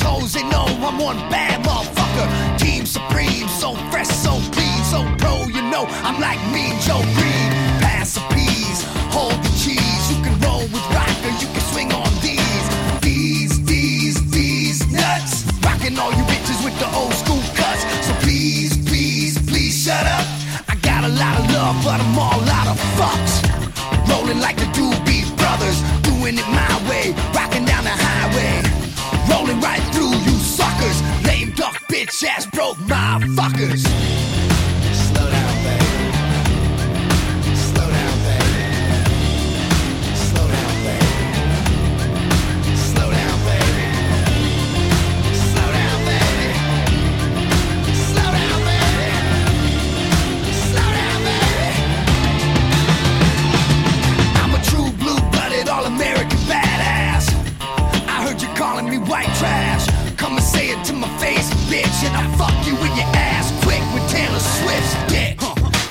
assholes, 0.00 0.32
they 0.32 0.42
know 0.42 0.64
I'm 0.66 0.98
one 0.98 1.18
bad 1.30 1.64
motherfucker. 1.64 2.58
Team 2.58 2.86
Supreme, 2.86 3.48
so 3.48 3.74
fresh, 3.90 4.08
so 4.08 4.32
clean, 4.52 4.80
so 4.84 5.04
pro, 5.18 5.44
you 5.46 5.62
know 5.70 5.84
I'm 6.04 6.20
like 6.20 6.40
me, 6.52 6.72
Joe 6.80 7.02
Green. 7.16 7.48
Pass 7.80 8.14
the 8.14 8.22
peas, 8.34 8.84
hold 9.12 9.36
the 9.44 9.52
cheese. 9.62 10.04
You 10.10 10.22
can 10.24 10.38
roll 10.40 10.62
with 10.62 10.86
rocker, 10.94 11.32
you 11.40 11.48
can 11.48 11.64
swing 11.72 11.92
on 11.92 12.10
these, 12.22 12.66
these, 13.00 13.64
these, 13.64 14.30
these 14.30 14.80
nuts. 14.92 15.44
Rocking 15.64 15.98
all 15.98 16.12
you 16.12 16.24
bitches 16.24 16.64
with 16.64 16.78
the 16.78 16.88
old 16.96 17.12
school 17.14 17.42
cuts. 17.54 17.82
So 18.06 18.12
please, 18.24 18.76
please, 18.88 19.38
please 19.48 19.84
shut 19.84 20.06
up. 20.06 20.26
I 20.68 20.76
got 20.82 21.04
a 21.04 21.08
lot 21.08 21.38
of 21.40 21.44
love, 21.52 21.76
but 21.84 22.00
I'm 22.00 22.18
all 22.18 22.42
out 22.58 22.68
of 22.68 22.78
fucks. 22.96 23.34
Rolling 24.08 24.40
like 24.40 24.56
the 24.56 24.68
Doobie 24.76 25.24
Brothers, 25.36 25.78
doing 26.02 26.38
it 26.38 26.48
my 26.48 26.74
way, 26.88 27.14
rocking 27.34 27.64
down 27.64 27.84
the 27.84 27.90
highway 27.90 28.70
rolling 29.30 29.60
right 29.60 29.89
bitch 32.10 32.24
ass 32.24 32.46
broke 32.46 32.76
motherfuckers. 32.78 34.49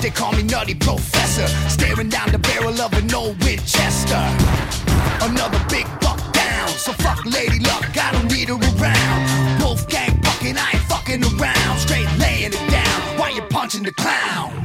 They 0.00 0.08
call 0.08 0.32
me 0.32 0.42
Nutty 0.42 0.74
Professor, 0.74 1.46
staring 1.68 2.08
down 2.08 2.32
the 2.32 2.38
barrel 2.38 2.80
of 2.80 2.92
an 2.94 3.12
old 3.14 3.36
Winchester. 3.44 4.16
Another 5.20 5.62
big 5.68 5.84
buck 6.00 6.32
down, 6.32 6.68
so 6.68 6.92
fuck 6.92 7.22
Lady 7.26 7.60
Luck, 7.60 7.84
I 7.98 8.12
don't 8.12 8.32
need 8.32 8.48
her 8.48 8.54
around. 8.54 9.60
Wolfgang 9.60 10.18
bucking, 10.22 10.56
I 10.56 10.70
ain't 10.72 10.82
fucking 10.84 11.22
around, 11.22 11.78
straight 11.78 12.08
laying 12.18 12.52
it 12.54 12.70
down 12.70 13.18
while 13.18 13.30
you're 13.34 13.46
punching 13.48 13.82
the 13.82 13.92
clown. 13.92 14.59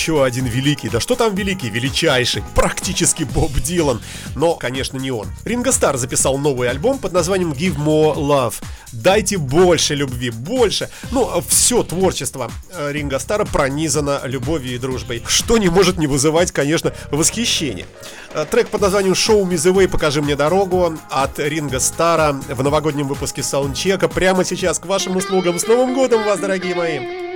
Еще 0.00 0.24
один 0.24 0.46
великий, 0.46 0.88
да 0.88 0.98
что 0.98 1.14
там 1.14 1.34
великий, 1.34 1.68
величайший, 1.68 2.42
практически 2.54 3.24
Боб 3.24 3.52
Дилан. 3.52 4.00
Но, 4.34 4.54
конечно, 4.54 4.96
не 4.96 5.10
он. 5.10 5.28
Ринго 5.44 5.72
Стар 5.72 5.98
записал 5.98 6.38
новый 6.38 6.70
альбом 6.70 6.98
под 6.98 7.12
названием 7.12 7.52
Give 7.52 7.76
More 7.76 8.16
Love. 8.16 8.54
Дайте 8.92 9.36
больше 9.36 9.94
любви, 9.94 10.30
больше. 10.30 10.88
Ну, 11.10 11.42
все 11.46 11.82
творчество 11.82 12.50
э, 12.72 12.92
Ринго 12.92 13.18
Стара 13.18 13.44
пронизано 13.44 14.22
любовью 14.24 14.74
и 14.74 14.78
дружбой, 14.78 15.22
что 15.26 15.58
не 15.58 15.68
может 15.68 15.98
не 15.98 16.06
вызывать, 16.06 16.50
конечно, 16.50 16.94
восхищение. 17.10 17.84
Э, 18.32 18.46
Трек 18.50 18.68
под 18.68 18.80
названием 18.80 19.12
Show 19.12 19.42
Me 19.42 19.56
The 19.56 19.74
Way 19.74 19.88
Покажи 19.88 20.22
мне 20.22 20.34
дорогу 20.34 20.94
от 21.10 21.38
Ринго 21.38 21.78
Стара 21.78 22.40
в 22.48 22.62
новогоднем 22.62 23.06
выпуске 23.06 23.42
саундчека 23.42 24.08
прямо 24.08 24.46
сейчас 24.46 24.78
к 24.78 24.86
вашим 24.86 25.16
услугам. 25.16 25.58
С 25.58 25.66
Новым 25.66 25.94
годом 25.94 26.24
вас, 26.24 26.40
дорогие 26.40 26.74
мои! 26.74 27.29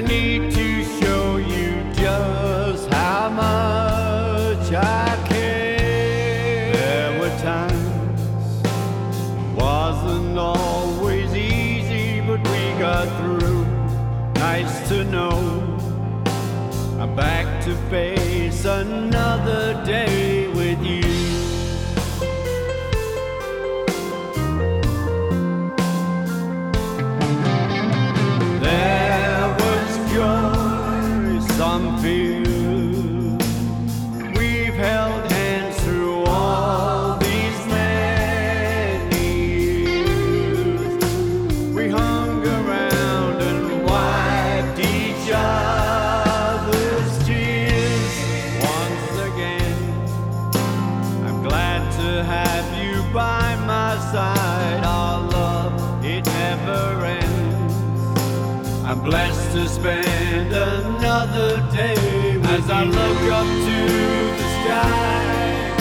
I 0.00 0.02
need. 0.02 0.29
To 59.52 59.68
spend 59.68 60.52
another 60.52 61.56
day 61.72 62.40
As 62.54 62.70
I 62.70 62.84
look 62.84 63.22
up 63.32 63.46
to 63.66 63.78
the 64.38 64.48
sky, 64.58 65.74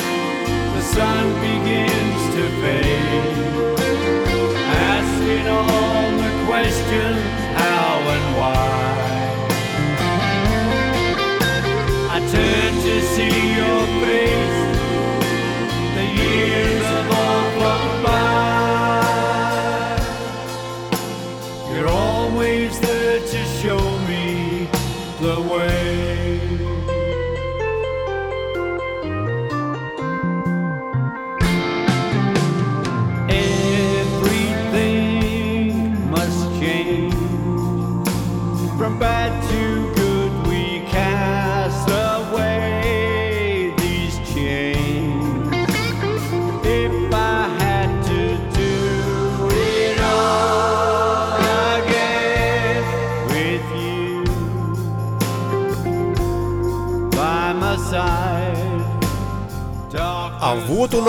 the 0.76 0.82
sun 0.82 1.26
begins 1.46 2.22
to 2.36 2.44
fade. 2.62 3.78
Asking 4.90 5.48
all 5.48 6.10
the 6.24 6.32
questions, 6.48 7.19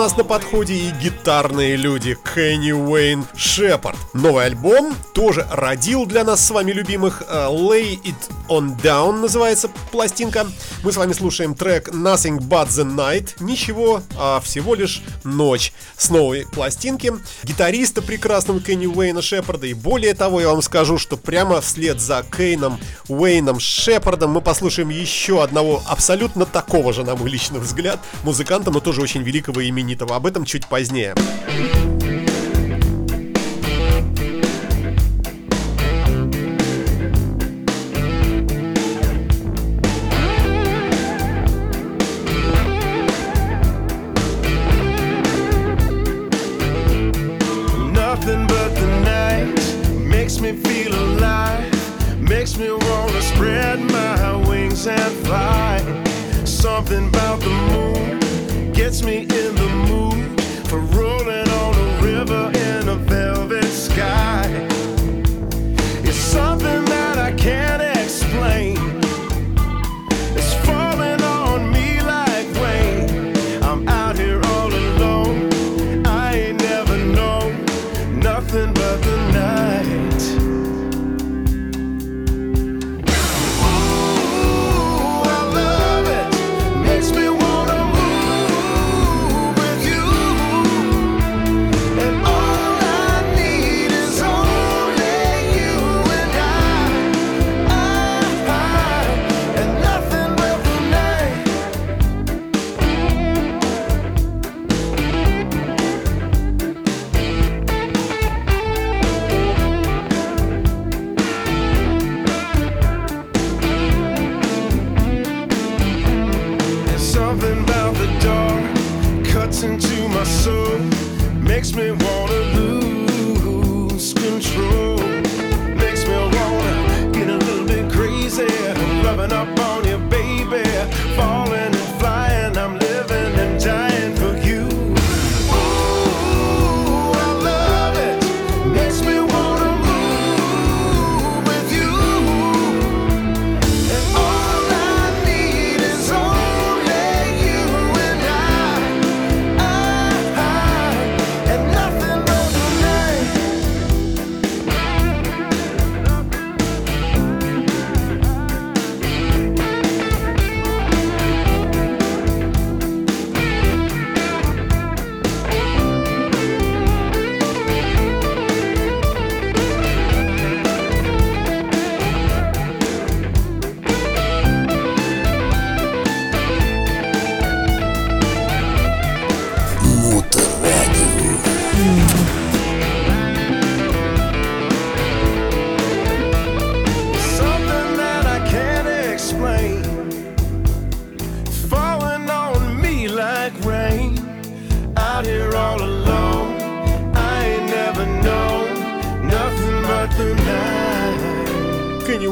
нас 0.01 0.17
на 0.17 0.23
подходе 0.23 0.73
и 0.73 0.89
гитарные 0.99 1.75
люди 1.75 2.17
Кенни 2.33 2.71
Уэйн 2.71 3.23
Шепард. 3.35 3.99
Новый 4.15 4.45
альбом 4.45 4.95
тоже 5.13 5.45
родил 5.51 6.07
для 6.07 6.23
нас 6.23 6.43
с 6.43 6.49
вами 6.49 6.71
любимых 6.71 7.21
э, 7.27 7.45
Lay 7.51 8.01
It 8.01 8.15
On 8.49 8.75
Down 8.81 9.21
называется 9.21 9.69
пластинка. 9.91 10.47
Мы 10.83 10.91
с 10.91 10.97
вами 10.97 11.13
слушаем 11.13 11.53
трек 11.53 11.89
Nothing 11.89 12.39
But 12.39 12.69
The 12.69 12.83
Night. 12.83 13.35
Ничего, 13.39 14.01
а 14.17 14.39
всего 14.39 14.73
лишь 14.73 15.03
ночь. 15.23 15.71
С 15.97 16.09
новой 16.09 16.47
пластинки. 16.47 17.13
Гитариста 17.43 18.01
прекрасного 18.01 18.59
Кенни 18.59 18.87
Уэйна 18.87 19.21
Шепарда. 19.21 19.67
И 19.67 19.75
более 19.75 20.15
того, 20.15 20.41
я 20.41 20.49
вам 20.49 20.63
скажу, 20.63 20.97
что 20.97 21.15
прямо 21.15 21.61
вслед 21.61 22.01
за 22.01 22.25
Кейном 22.35 22.79
Уэйном 23.07 23.59
Шепардом 23.59 24.31
мы 24.31 24.41
послушаем 24.41 24.89
еще 24.89 25.43
одного 25.43 25.83
абсолютно 25.87 26.47
такого 26.47 26.91
же, 26.91 27.03
на 27.03 27.15
мой 27.15 27.29
личный 27.29 27.59
взгляд, 27.59 27.99
музыканта, 28.23 28.71
но 28.71 28.79
тоже 28.79 29.01
очень 29.01 29.21
великого 29.21 29.61
и 29.61 29.69
именитого. 29.91 30.15
Об 30.15 30.25
этом 30.25 30.45
чуть 30.45 30.67
позднее. 30.67 31.13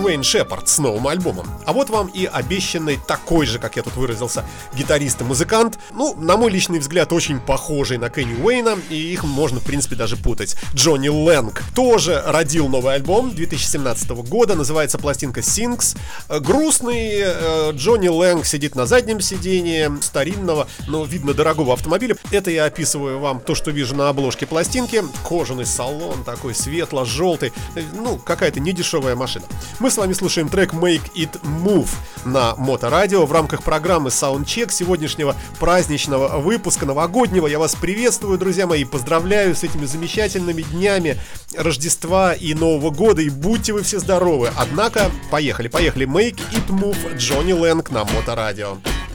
Уэйн 0.10 0.24
Шепард 0.24 0.68
с 0.68 0.80
новым 0.80 1.08
альбомом. 1.08 1.48
А 1.68 1.72
вот 1.72 1.92
вам 1.92 2.08
и 2.08 2.26
обещанный 2.26 2.98
такой 3.08 3.46
же, 3.46 3.60
как 3.60 3.76
я 3.76 3.84
тут 3.84 3.96
выразился, 3.96 4.44
гитарист 4.74 5.22
и 5.22 5.24
музыкант. 5.24 5.78
Ну, 5.92 6.16
на 6.16 6.36
мой 6.36 6.50
личный 6.50 6.80
взгляд, 6.80 7.14
очень 7.14 7.40
похожий 7.40 8.00
на 8.00 8.10
Кенни 8.10 8.34
Уэйна, 8.42 8.80
и 8.90 8.96
их 8.96 9.24
можно, 9.24 9.60
в 9.60 9.64
принципе, 9.64 9.96
даже 9.96 10.18
путать. 10.18 10.56
Джонни 10.74 11.10
Лэнг 11.10 11.62
тоже 11.76 12.24
родил 12.26 12.70
новый 12.70 12.96
альбом 12.96 13.36
2017 13.36 14.10
года, 14.28 14.56
называется 14.56 14.98
пластинка 14.98 15.42
Sings. 15.42 15.96
Э, 16.28 16.40
Грустный 16.40 17.20
э, 17.22 17.72
Джонни 17.74 18.08
Лэнг 18.08 18.48
сидит 18.48 18.74
на 18.74 18.88
заднем 18.88 19.22
сидении 19.22 19.92
старинного, 20.02 20.68
но 20.88 21.04
видно 21.04 21.36
дорогого 21.36 21.74
автомобиля. 21.74 22.18
Это 22.32 22.50
я 22.50 22.66
описываю 22.66 23.20
вам 23.20 23.42
то, 23.42 23.54
что 23.54 23.70
вижу 23.70 23.96
на 23.96 24.10
обложке 24.10 24.48
пластинки. 24.48 25.04
Кожаный 25.24 25.68
салон 25.68 26.24
такой 26.24 26.56
светло-желтый. 26.56 27.54
Э, 27.76 27.84
Ну, 27.94 28.18
какая-то 28.18 28.60
недешевая 28.60 29.16
машина. 29.16 29.46
Мы 29.78 29.92
с 29.92 29.99
вами 30.00 30.14
слушаем 30.14 30.48
трек 30.48 30.74
Make 30.74 31.12
It 31.14 31.42
Move 31.44 31.90
на 32.24 32.56
Моторадио 32.56 33.26
в 33.26 33.34
рамках 33.34 33.64
программы 33.64 34.10
Soundcheck 34.10 34.72
сегодняшнего 34.72 35.36
праздничного 35.60 36.38
выпуска 36.38 36.86
новогоднего. 36.86 37.48
Я 37.48 37.60
вас 37.60 37.76
приветствую, 37.76 38.38
друзья 38.38 38.66
мои, 38.66 38.86
поздравляю 38.86 39.54
с 39.56 39.64
этими 39.66 39.86
замечательными 39.86 40.62
днями 40.62 41.18
Рождества 41.54 42.32
и 42.34 42.54
Нового 42.54 42.92
года, 42.92 43.22
и 43.22 43.30
будьте 43.30 43.74
вы 43.74 43.84
все 43.84 44.00
здоровы. 44.00 44.50
Однако, 44.56 45.12
поехали, 45.32 45.68
поехали. 45.68 46.08
Make 46.08 46.40
It 46.54 46.68
Move 46.70 47.18
Джонни 47.18 47.52
Лэнг 47.52 47.92
на 47.92 48.06
Моторадио. 48.06 48.78
Late 48.78 49.09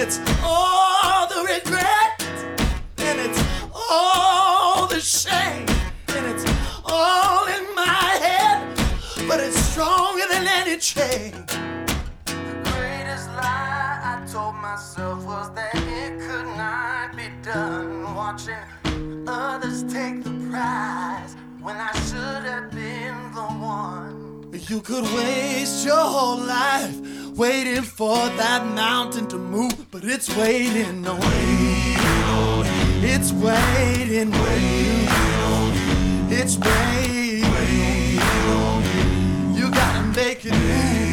it's 0.00 0.18
all 0.42 1.26
the 1.28 1.42
regret, 1.42 2.22
and 2.96 3.20
it's 3.20 3.38
all 3.90 4.86
the 4.86 4.98
shame, 4.98 5.66
and 6.08 6.26
it's 6.26 6.44
all 6.86 7.46
in 7.46 7.74
my 7.74 8.16
head, 8.24 8.66
but 9.28 9.40
it's 9.40 9.58
stronger 9.58 10.24
than 10.30 10.46
any 10.46 10.78
chain. 10.78 11.32
The 12.24 12.70
greatest 12.72 13.28
lie 13.36 14.00
I 14.02 14.26
told 14.32 14.54
myself 14.54 15.22
was 15.26 15.50
that 15.54 15.74
it 15.74 16.18
could 16.18 16.46
not 16.56 17.14
be 17.14 17.28
done. 17.42 18.14
Watching 18.14 19.28
others 19.28 19.82
take 19.82 20.24
the 20.24 20.30
prize 20.50 21.36
when 21.60 21.76
I 21.76 21.92
should 22.08 22.44
have 22.48 22.70
been 22.70 23.34
the 23.34 23.42
one. 23.42 24.48
You 24.66 24.80
could 24.80 25.04
waste 25.12 25.84
your 25.84 25.96
whole 25.96 26.38
life 26.38 27.09
waiting 27.36 27.82
for 27.82 28.14
that 28.14 28.66
mountain 28.74 29.26
to 29.28 29.36
move, 29.36 29.90
but 29.90 30.04
it's 30.04 30.34
waiting 30.36 31.06
on 31.06 31.20
you. 31.20 32.64
It's 33.02 33.32
waiting 33.32 34.32
on 34.34 34.62
you. 34.82 36.36
It's 36.36 36.56
waiting 36.58 37.44
on 38.58 38.82
you. 39.54 39.64
You 39.64 39.70
gotta 39.70 40.06
make 40.16 40.44
it 40.44 40.52
move. 40.52 41.09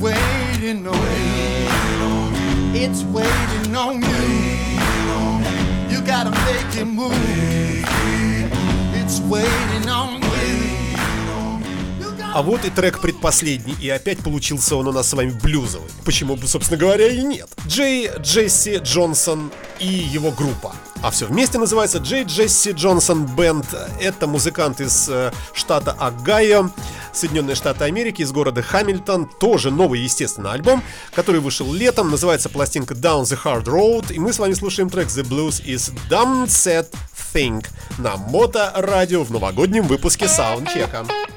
Waiting 0.00 0.86
on 0.86 0.94
you. 0.94 2.26
It's 2.74 3.02
waiting 3.04 3.74
on 3.74 4.02
you. 4.02 4.76
You 5.90 6.00
gotta 6.02 6.30
make 6.30 6.76
it 6.76 6.86
move. 6.86 7.12
It's 8.94 9.20
waiting 9.20 9.88
on 9.88 10.20
you. 10.20 10.26
А 12.34 12.42
вот 12.42 12.66
и 12.66 12.70
трек 12.70 13.00
предпоследний, 13.00 13.74
и 13.80 13.88
опять 13.88 14.18
получился 14.18 14.76
он 14.76 14.86
у 14.88 14.92
нас 14.92 15.08
с 15.08 15.14
вами 15.14 15.30
блюзовый. 15.42 15.88
Почему 16.04 16.36
бы, 16.36 16.46
собственно 16.46 16.78
говоря, 16.78 17.08
и 17.08 17.22
нет. 17.22 17.48
Джей 17.66 18.10
Джесси 18.18 18.76
Джонсон 18.76 19.50
и 19.78 19.86
его 19.86 20.30
группа. 20.30 20.74
А 21.02 21.10
все 21.10 21.24
вместе 21.24 21.56
называется 21.56 21.96
Джей 21.96 22.24
Джесси 22.24 22.72
Джонсон 22.72 23.24
Бенд. 23.24 23.66
Это 24.02 24.26
музыкант 24.26 24.82
из 24.82 25.08
э, 25.08 25.32
штата 25.54 25.92
Огайо, 25.92 26.70
Соединенные 27.16 27.56
Штаты 27.56 27.84
Америки, 27.84 28.22
из 28.22 28.32
города 28.32 28.62
Хамильтон. 28.62 29.26
Тоже 29.26 29.70
новый, 29.70 30.00
естественно, 30.00 30.52
альбом, 30.52 30.82
который 31.14 31.40
вышел 31.40 31.72
летом. 31.72 32.10
Называется 32.10 32.48
пластинка 32.48 32.94
Down 32.94 33.22
the 33.22 33.38
Hard 33.42 33.64
Road. 33.64 34.12
И 34.12 34.18
мы 34.18 34.32
с 34.32 34.38
вами 34.38 34.54
слушаем 34.54 34.90
трек 34.90 35.08
The 35.08 35.22
Blues 35.22 35.64
is 35.64 35.92
Dumb 36.10 36.46
Set 36.46 36.88
Thing 37.32 37.64
на 37.98 38.16
Мото 38.16 38.72
Радио 38.74 39.22
в 39.22 39.30
новогоднем 39.30 39.86
выпуске 39.86 40.28
саундчека. 40.28 41.06
Been 41.08 41.35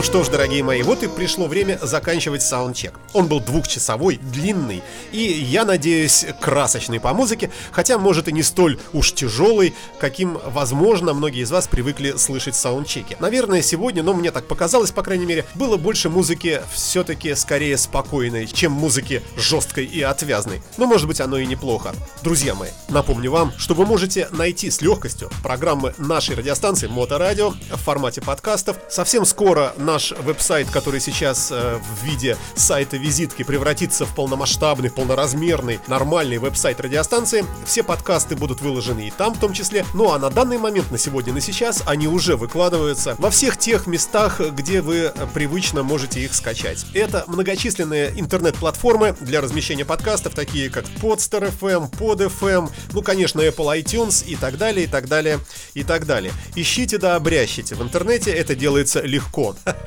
Ну 0.00 0.04
что 0.04 0.24
ж, 0.24 0.28
дорогие 0.28 0.62
мои, 0.62 0.82
вот 0.82 1.02
и 1.02 1.08
пришло 1.08 1.46
время 1.46 1.78
заканчивать 1.82 2.40
саундчек. 2.40 2.98
Он 3.12 3.26
был 3.26 3.38
двухчасовой, 3.38 4.16
длинный 4.16 4.82
и, 5.12 5.20
я 5.20 5.66
надеюсь, 5.66 6.24
красочный 6.40 6.98
по 6.98 7.12
музыке, 7.12 7.50
хотя, 7.70 7.98
может, 7.98 8.26
и 8.26 8.32
не 8.32 8.42
столь 8.42 8.78
уж 8.94 9.12
тяжелый, 9.12 9.74
каким, 9.98 10.38
возможно, 10.46 11.12
многие 11.12 11.42
из 11.42 11.50
вас 11.50 11.68
привыкли 11.68 12.14
слышать 12.16 12.54
саундчеки. 12.54 13.18
Наверное, 13.20 13.60
сегодня, 13.60 14.02
но 14.02 14.14
мне 14.14 14.30
так 14.30 14.46
показалось, 14.48 14.90
по 14.90 15.02
крайней 15.02 15.26
мере, 15.26 15.44
было 15.54 15.76
больше 15.76 16.08
музыки 16.08 16.62
все-таки 16.72 17.34
скорее 17.34 17.76
спокойной, 17.76 18.46
чем 18.46 18.72
музыки 18.72 19.22
жесткой 19.36 19.84
и 19.84 20.00
отвязной. 20.00 20.62
Но, 20.78 20.86
может 20.86 21.08
быть, 21.08 21.20
оно 21.20 21.36
и 21.36 21.44
неплохо. 21.44 21.94
Друзья 22.22 22.54
мои, 22.54 22.70
напомню 22.88 23.30
вам, 23.30 23.52
что 23.58 23.74
вы 23.74 23.84
можете 23.84 24.28
найти 24.30 24.70
с 24.70 24.80
легкостью 24.80 25.30
программы 25.42 25.92
нашей 25.98 26.36
радиостанции 26.36 26.86
Моторадио 26.86 27.50
в 27.50 27.76
формате 27.76 28.22
подкастов. 28.22 28.78
Совсем 28.88 29.26
скоро 29.26 29.74
наш 29.92 30.12
веб-сайт, 30.12 30.70
который 30.70 31.00
сейчас 31.00 31.50
э, 31.50 31.78
в 31.78 32.04
виде 32.04 32.36
сайта 32.54 32.96
визитки 32.96 33.42
превратится 33.42 34.06
в 34.06 34.14
полномасштабный, 34.14 34.88
полноразмерный, 34.88 35.80
нормальный 35.88 36.38
веб-сайт 36.38 36.80
радиостанции. 36.80 37.44
Все 37.66 37.82
подкасты 37.82 38.36
будут 38.36 38.60
выложены 38.60 39.08
и 39.08 39.10
там 39.10 39.34
в 39.34 39.40
том 39.40 39.52
числе. 39.52 39.84
Ну 39.92 40.12
а 40.12 40.20
на 40.20 40.30
данный 40.30 40.58
момент, 40.58 40.92
на 40.92 40.98
сегодня, 40.98 41.32
на 41.32 41.40
сейчас, 41.40 41.82
они 41.86 42.06
уже 42.06 42.36
выкладываются 42.36 43.16
во 43.18 43.30
всех 43.30 43.56
тех 43.56 43.88
местах, 43.88 44.38
где 44.38 44.80
вы 44.80 45.12
привычно 45.34 45.82
можете 45.82 46.20
их 46.20 46.34
скачать. 46.34 46.86
Это 46.94 47.24
многочисленные 47.26 48.12
интернет-платформы 48.14 49.16
для 49.20 49.40
размещения 49.40 49.84
подкастов, 49.84 50.36
такие 50.36 50.70
как 50.70 50.84
Podster 51.02 51.52
FM, 51.60 51.90
Pod 51.90 52.32
FM, 52.38 52.70
ну, 52.92 53.02
конечно, 53.02 53.40
Apple 53.40 53.82
iTunes 53.82 54.24
и 54.24 54.36
так 54.36 54.56
далее, 54.56 54.84
и 54.84 54.88
так 54.88 55.08
далее, 55.08 55.40
и 55.74 55.82
так 55.82 56.06
далее. 56.06 56.32
Ищите 56.54 56.98
да 56.98 57.16
обрящите 57.16 57.74
в 57.74 57.82
интернете, 57.82 58.30
это 58.30 58.54
делается 58.54 59.00
легко. 59.00 59.56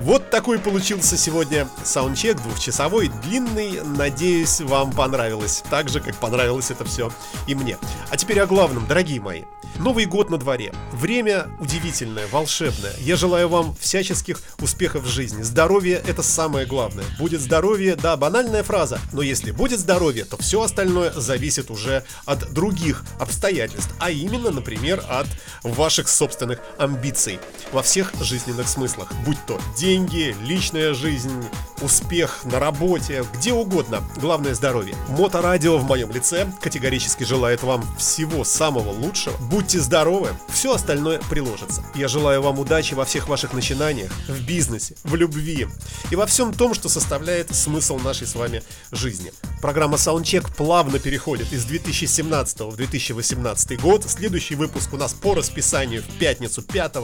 Вот 0.00 0.28
такой 0.28 0.58
получился 0.58 1.16
сегодня 1.16 1.66
саундчек 1.82 2.36
двухчасовой, 2.42 3.10
длинный. 3.22 3.80
Надеюсь, 3.82 4.60
вам 4.60 4.92
понравилось. 4.92 5.62
Так 5.70 5.88
же, 5.88 6.00
как 6.00 6.14
понравилось 6.16 6.70
это 6.70 6.84
все 6.84 7.10
и 7.46 7.54
мне. 7.54 7.78
А 8.10 8.16
теперь 8.18 8.40
о 8.40 8.46
главном, 8.46 8.86
дорогие 8.86 9.20
мои. 9.20 9.44
Новый 9.76 10.04
год 10.04 10.30
на 10.30 10.38
дворе. 10.38 10.72
Время 10.92 11.48
удивительное, 11.58 12.28
волшебное. 12.28 12.92
Я 13.00 13.16
желаю 13.16 13.48
вам 13.48 13.74
всяческих 13.80 14.40
успехов 14.60 15.02
в 15.02 15.08
жизни. 15.08 15.42
Здоровье– 15.42 16.00
это 16.06 16.22
самое 16.22 16.64
главное. 16.64 17.04
Будет 17.18 17.40
здоровье, 17.40 17.96
да, 17.96 18.16
банальная 18.16 18.62
фраза. 18.62 19.00
Но 19.12 19.20
если 19.22 19.50
будет 19.50 19.80
здоровье, 19.80 20.24
то 20.24 20.36
все 20.36 20.62
остальное 20.62 21.10
зависит 21.12 21.70
уже 21.70 22.04
от 22.24 22.52
других 22.52 23.04
обстоятельств. 23.18 23.92
А 23.98 24.10
именно, 24.10 24.50
например, 24.50 25.02
от 25.08 25.26
ваших 25.64 26.08
собственных 26.08 26.60
амбиций. 26.78 27.40
Во 27.72 27.82
всех 27.82 28.12
жизненных 28.20 28.68
смыслах. 28.68 29.03
Будь 29.24 29.38
то 29.46 29.60
деньги, 29.76 30.36
личная 30.42 30.94
жизнь, 30.94 31.32
успех 31.80 32.44
на 32.44 32.58
работе, 32.58 33.24
где 33.34 33.52
угодно. 33.52 34.02
Главное 34.16 34.54
здоровье. 34.54 34.96
Моторадио 35.08 35.78
в 35.78 35.84
моем 35.84 36.10
лице 36.10 36.50
категорически 36.60 37.24
желает 37.24 37.62
вам 37.62 37.84
всего 37.96 38.44
самого 38.44 38.90
лучшего. 38.90 39.36
Будьте 39.38 39.80
здоровы, 39.80 40.30
все 40.48 40.74
остальное 40.74 41.20
приложится. 41.30 41.84
Я 41.94 42.08
желаю 42.08 42.42
вам 42.42 42.58
удачи 42.58 42.94
во 42.94 43.04
всех 43.04 43.28
ваших 43.28 43.52
начинаниях, 43.52 44.12
в 44.28 44.44
бизнесе, 44.46 44.96
в 45.04 45.14
любви 45.14 45.68
и 46.10 46.16
во 46.16 46.26
всем 46.26 46.52
том, 46.52 46.74
что 46.74 46.88
составляет 46.88 47.54
смысл 47.54 47.98
нашей 47.98 48.26
с 48.26 48.34
вами 48.34 48.62
жизни. 48.90 49.32
Программа 49.60 49.96
Soundcheck 49.96 50.54
плавно 50.54 50.98
переходит 50.98 51.52
из 51.52 51.64
2017 51.64 52.60
в 52.60 52.76
2018 52.76 53.80
год. 53.80 54.04
Следующий 54.08 54.54
выпуск 54.54 54.92
у 54.92 54.96
нас 54.96 55.12
по 55.12 55.34
расписанию 55.34 56.02
в 56.02 56.18
пятницу 56.18 56.62
5 56.62 56.94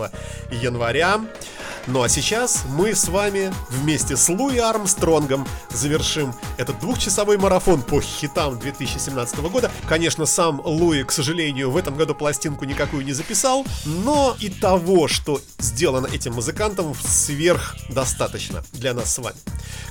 января. 0.50 1.20
Ну 1.90 2.02
а 2.02 2.08
сейчас 2.08 2.62
мы 2.68 2.94
с 2.94 3.08
вами 3.08 3.52
вместе 3.68 4.16
с 4.16 4.28
Луи 4.28 4.58
Армстронгом 4.58 5.44
завершим 5.70 6.32
этот 6.56 6.78
двухчасовой 6.78 7.36
марафон 7.36 7.82
по 7.82 8.00
хитам 8.00 8.60
2017 8.60 9.40
года. 9.40 9.72
Конечно, 9.88 10.24
сам 10.24 10.62
Луи, 10.64 11.02
к 11.02 11.10
сожалению, 11.10 11.72
в 11.72 11.76
этом 11.76 11.96
году 11.96 12.14
пластинку 12.14 12.64
никакую 12.64 13.04
не 13.04 13.12
записал, 13.12 13.66
но 13.84 14.36
и 14.38 14.50
того, 14.50 15.08
что 15.08 15.40
сделано 15.58 16.06
этим 16.06 16.34
музыкантом, 16.34 16.94
сверх 16.94 17.74
достаточно 17.88 18.62
для 18.72 18.94
нас 18.94 19.12
с 19.12 19.18
вами. 19.18 19.38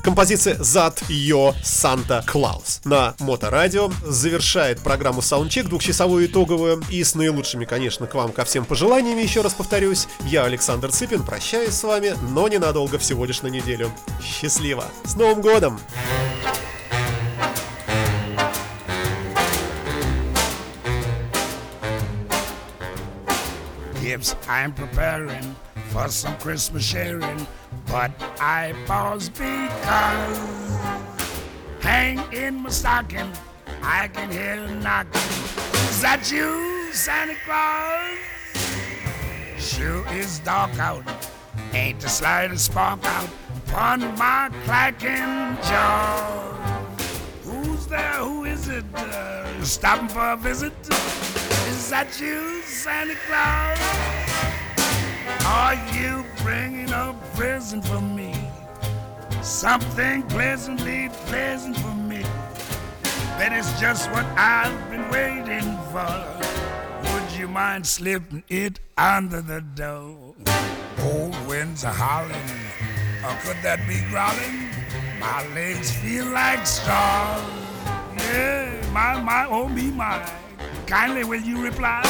Композиция 0.02 0.56
«Зад 0.64 1.04
Йо 1.10 1.54
Санта 1.64 2.24
Клаус» 2.26 2.80
на 2.86 3.14
Моторадио 3.20 3.92
завершает 4.06 4.80
программу 4.80 5.20
Soundcheck 5.20 5.64
двухчасовую 5.68 6.28
итоговую 6.28 6.82
и 6.90 7.04
с 7.04 7.16
наилучшими, 7.16 7.66
конечно, 7.66 8.08
к 8.08 8.16
вам 8.16 8.32
ко 8.32 8.46
всем 8.46 8.64
пожеланиями, 8.64 9.22
еще 9.22 9.42
раз 9.42 9.54
повторюсь. 9.54 10.08
Я, 10.22 10.46
Александр 10.46 10.92
Цыпин, 10.92 11.24
прощаюсь 11.24 11.74
с 11.74 11.84
вами, 11.84 11.89
но 12.22 12.48
ненадолго, 12.48 12.98
всего 13.00 13.26
лишь 13.26 13.42
на 13.42 13.48
неделю. 13.48 13.92
Счастливо! 14.22 14.86
С 15.04 15.16
Новым 15.16 15.42
годом! 15.42 15.80
Gibbs, 24.02 24.36
I'm 24.48 24.74
preparing 24.74 25.56
for 25.92 26.08
some 26.10 26.36
Christmas 26.38 26.84
sharing, 26.84 27.46
but 27.88 28.12
I 28.40 28.74
pause 28.86 29.30
because 29.30 30.40
hang 31.82 32.20
in 32.32 32.56
my 32.64 32.70
stocking, 32.70 33.32
I 33.84 34.08
can 34.08 34.32
hear 34.32 34.64
a 34.64 34.72
knocking. 34.82 35.22
Is 35.90 36.02
that 36.02 36.32
you, 36.32 36.92
Santa 36.94 37.36
Claus? 37.46 38.18
Sure 39.60 40.04
is 40.14 40.40
dark 40.40 40.78
out, 40.80 41.04
ain't 41.74 42.00
the 42.00 42.10
slightest 42.10 42.66
spark 42.66 43.00
out 43.06 43.30
upon 43.68 44.02
my 44.18 44.50
clacking 44.66 45.58
jaw. 45.68 46.56
Who's 47.44 47.88
there? 47.88 48.14
Who 48.16 48.46
is 48.46 48.68
it? 48.68 48.86
Uh, 48.96 49.64
stopping 49.64 50.10
for 50.10 50.32
a 50.32 50.38
visit? 50.38 50.74
Is 50.90 51.90
that 51.90 52.20
you, 52.20 52.62
Santa 52.64 53.16
Claus? 53.28 53.80
Are 55.46 55.76
you 55.96 56.26
bringing 56.44 56.92
a 56.92 57.16
present 57.36 57.86
for 57.86 58.02
me? 58.02 58.34
Something 59.42 60.24
pleasantly 60.24 61.10
pleasant 61.28 61.78
for 61.78 61.94
me. 61.96 62.24
That 63.38 63.54
is 63.54 63.68
just 63.80 64.12
what 64.12 64.26
I've 64.38 64.90
been 64.90 65.10
waiting 65.10 65.78
for. 65.92 67.14
Would 67.14 67.32
you 67.40 67.48
mind 67.48 67.88
slipping 67.88 68.44
it 68.50 68.80
under 68.98 69.42
the 69.42 69.62
door? 69.62 70.36
Cold 71.00 71.36
winds 71.48 71.84
are 71.84 71.94
howling, 71.94 72.52
or 73.26 73.36
could 73.42 73.58
that 73.64 73.80
be 73.88 74.02
growling? 74.10 74.70
My 75.20 75.46
legs 75.54 75.92
feel 75.92 76.26
like 76.28 76.66
straws. 76.66 77.42
Yeah, 78.18 78.72
my, 78.92 79.22
my, 79.22 79.48
oh 79.50 79.68
me, 79.68 79.92
my. 79.92 80.30
Kindly 80.86 81.24
will 81.24 81.42
you 81.42 81.64
reply? 81.64 82.02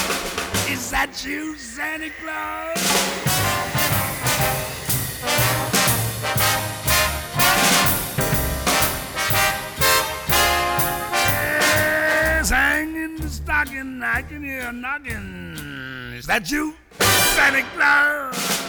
Is 0.69 0.91
that 0.91 1.23
you, 1.25 1.55
Santa 1.55 2.09
Claus? 2.21 3.39
I 14.19 14.21
can 14.21 14.43
hear 14.43 14.67
a 14.67 14.73
knocking. 14.73 15.55
Is 16.17 16.25
that 16.25 16.51
you, 16.51 16.73
Santa 16.99 17.63
Claus? 17.73 18.68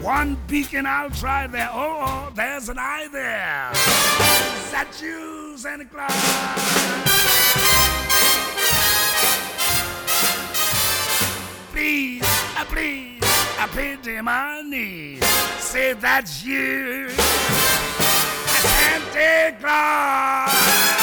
One 0.00 0.38
beacon 0.48 0.86
I'll 0.86 1.10
try 1.10 1.46
there. 1.46 1.68
Oh, 1.72 1.98
oh, 2.00 2.32
there's 2.34 2.70
an 2.70 2.78
eye 2.78 3.06
there. 3.12 3.70
Is 3.70 4.70
that 4.72 4.98
you, 5.02 5.58
Santa 5.58 5.84
Claus? 5.84 6.10
Please, 11.70 12.22
uh, 12.56 12.64
please, 12.64 13.20
I 13.58 13.68
pity 13.72 14.20
my 14.22 14.62
knees. 14.62 15.22
Say 15.58 15.92
that's 15.92 16.42
you, 16.44 17.10
Santa 18.70 19.54
Claus. 19.60 20.99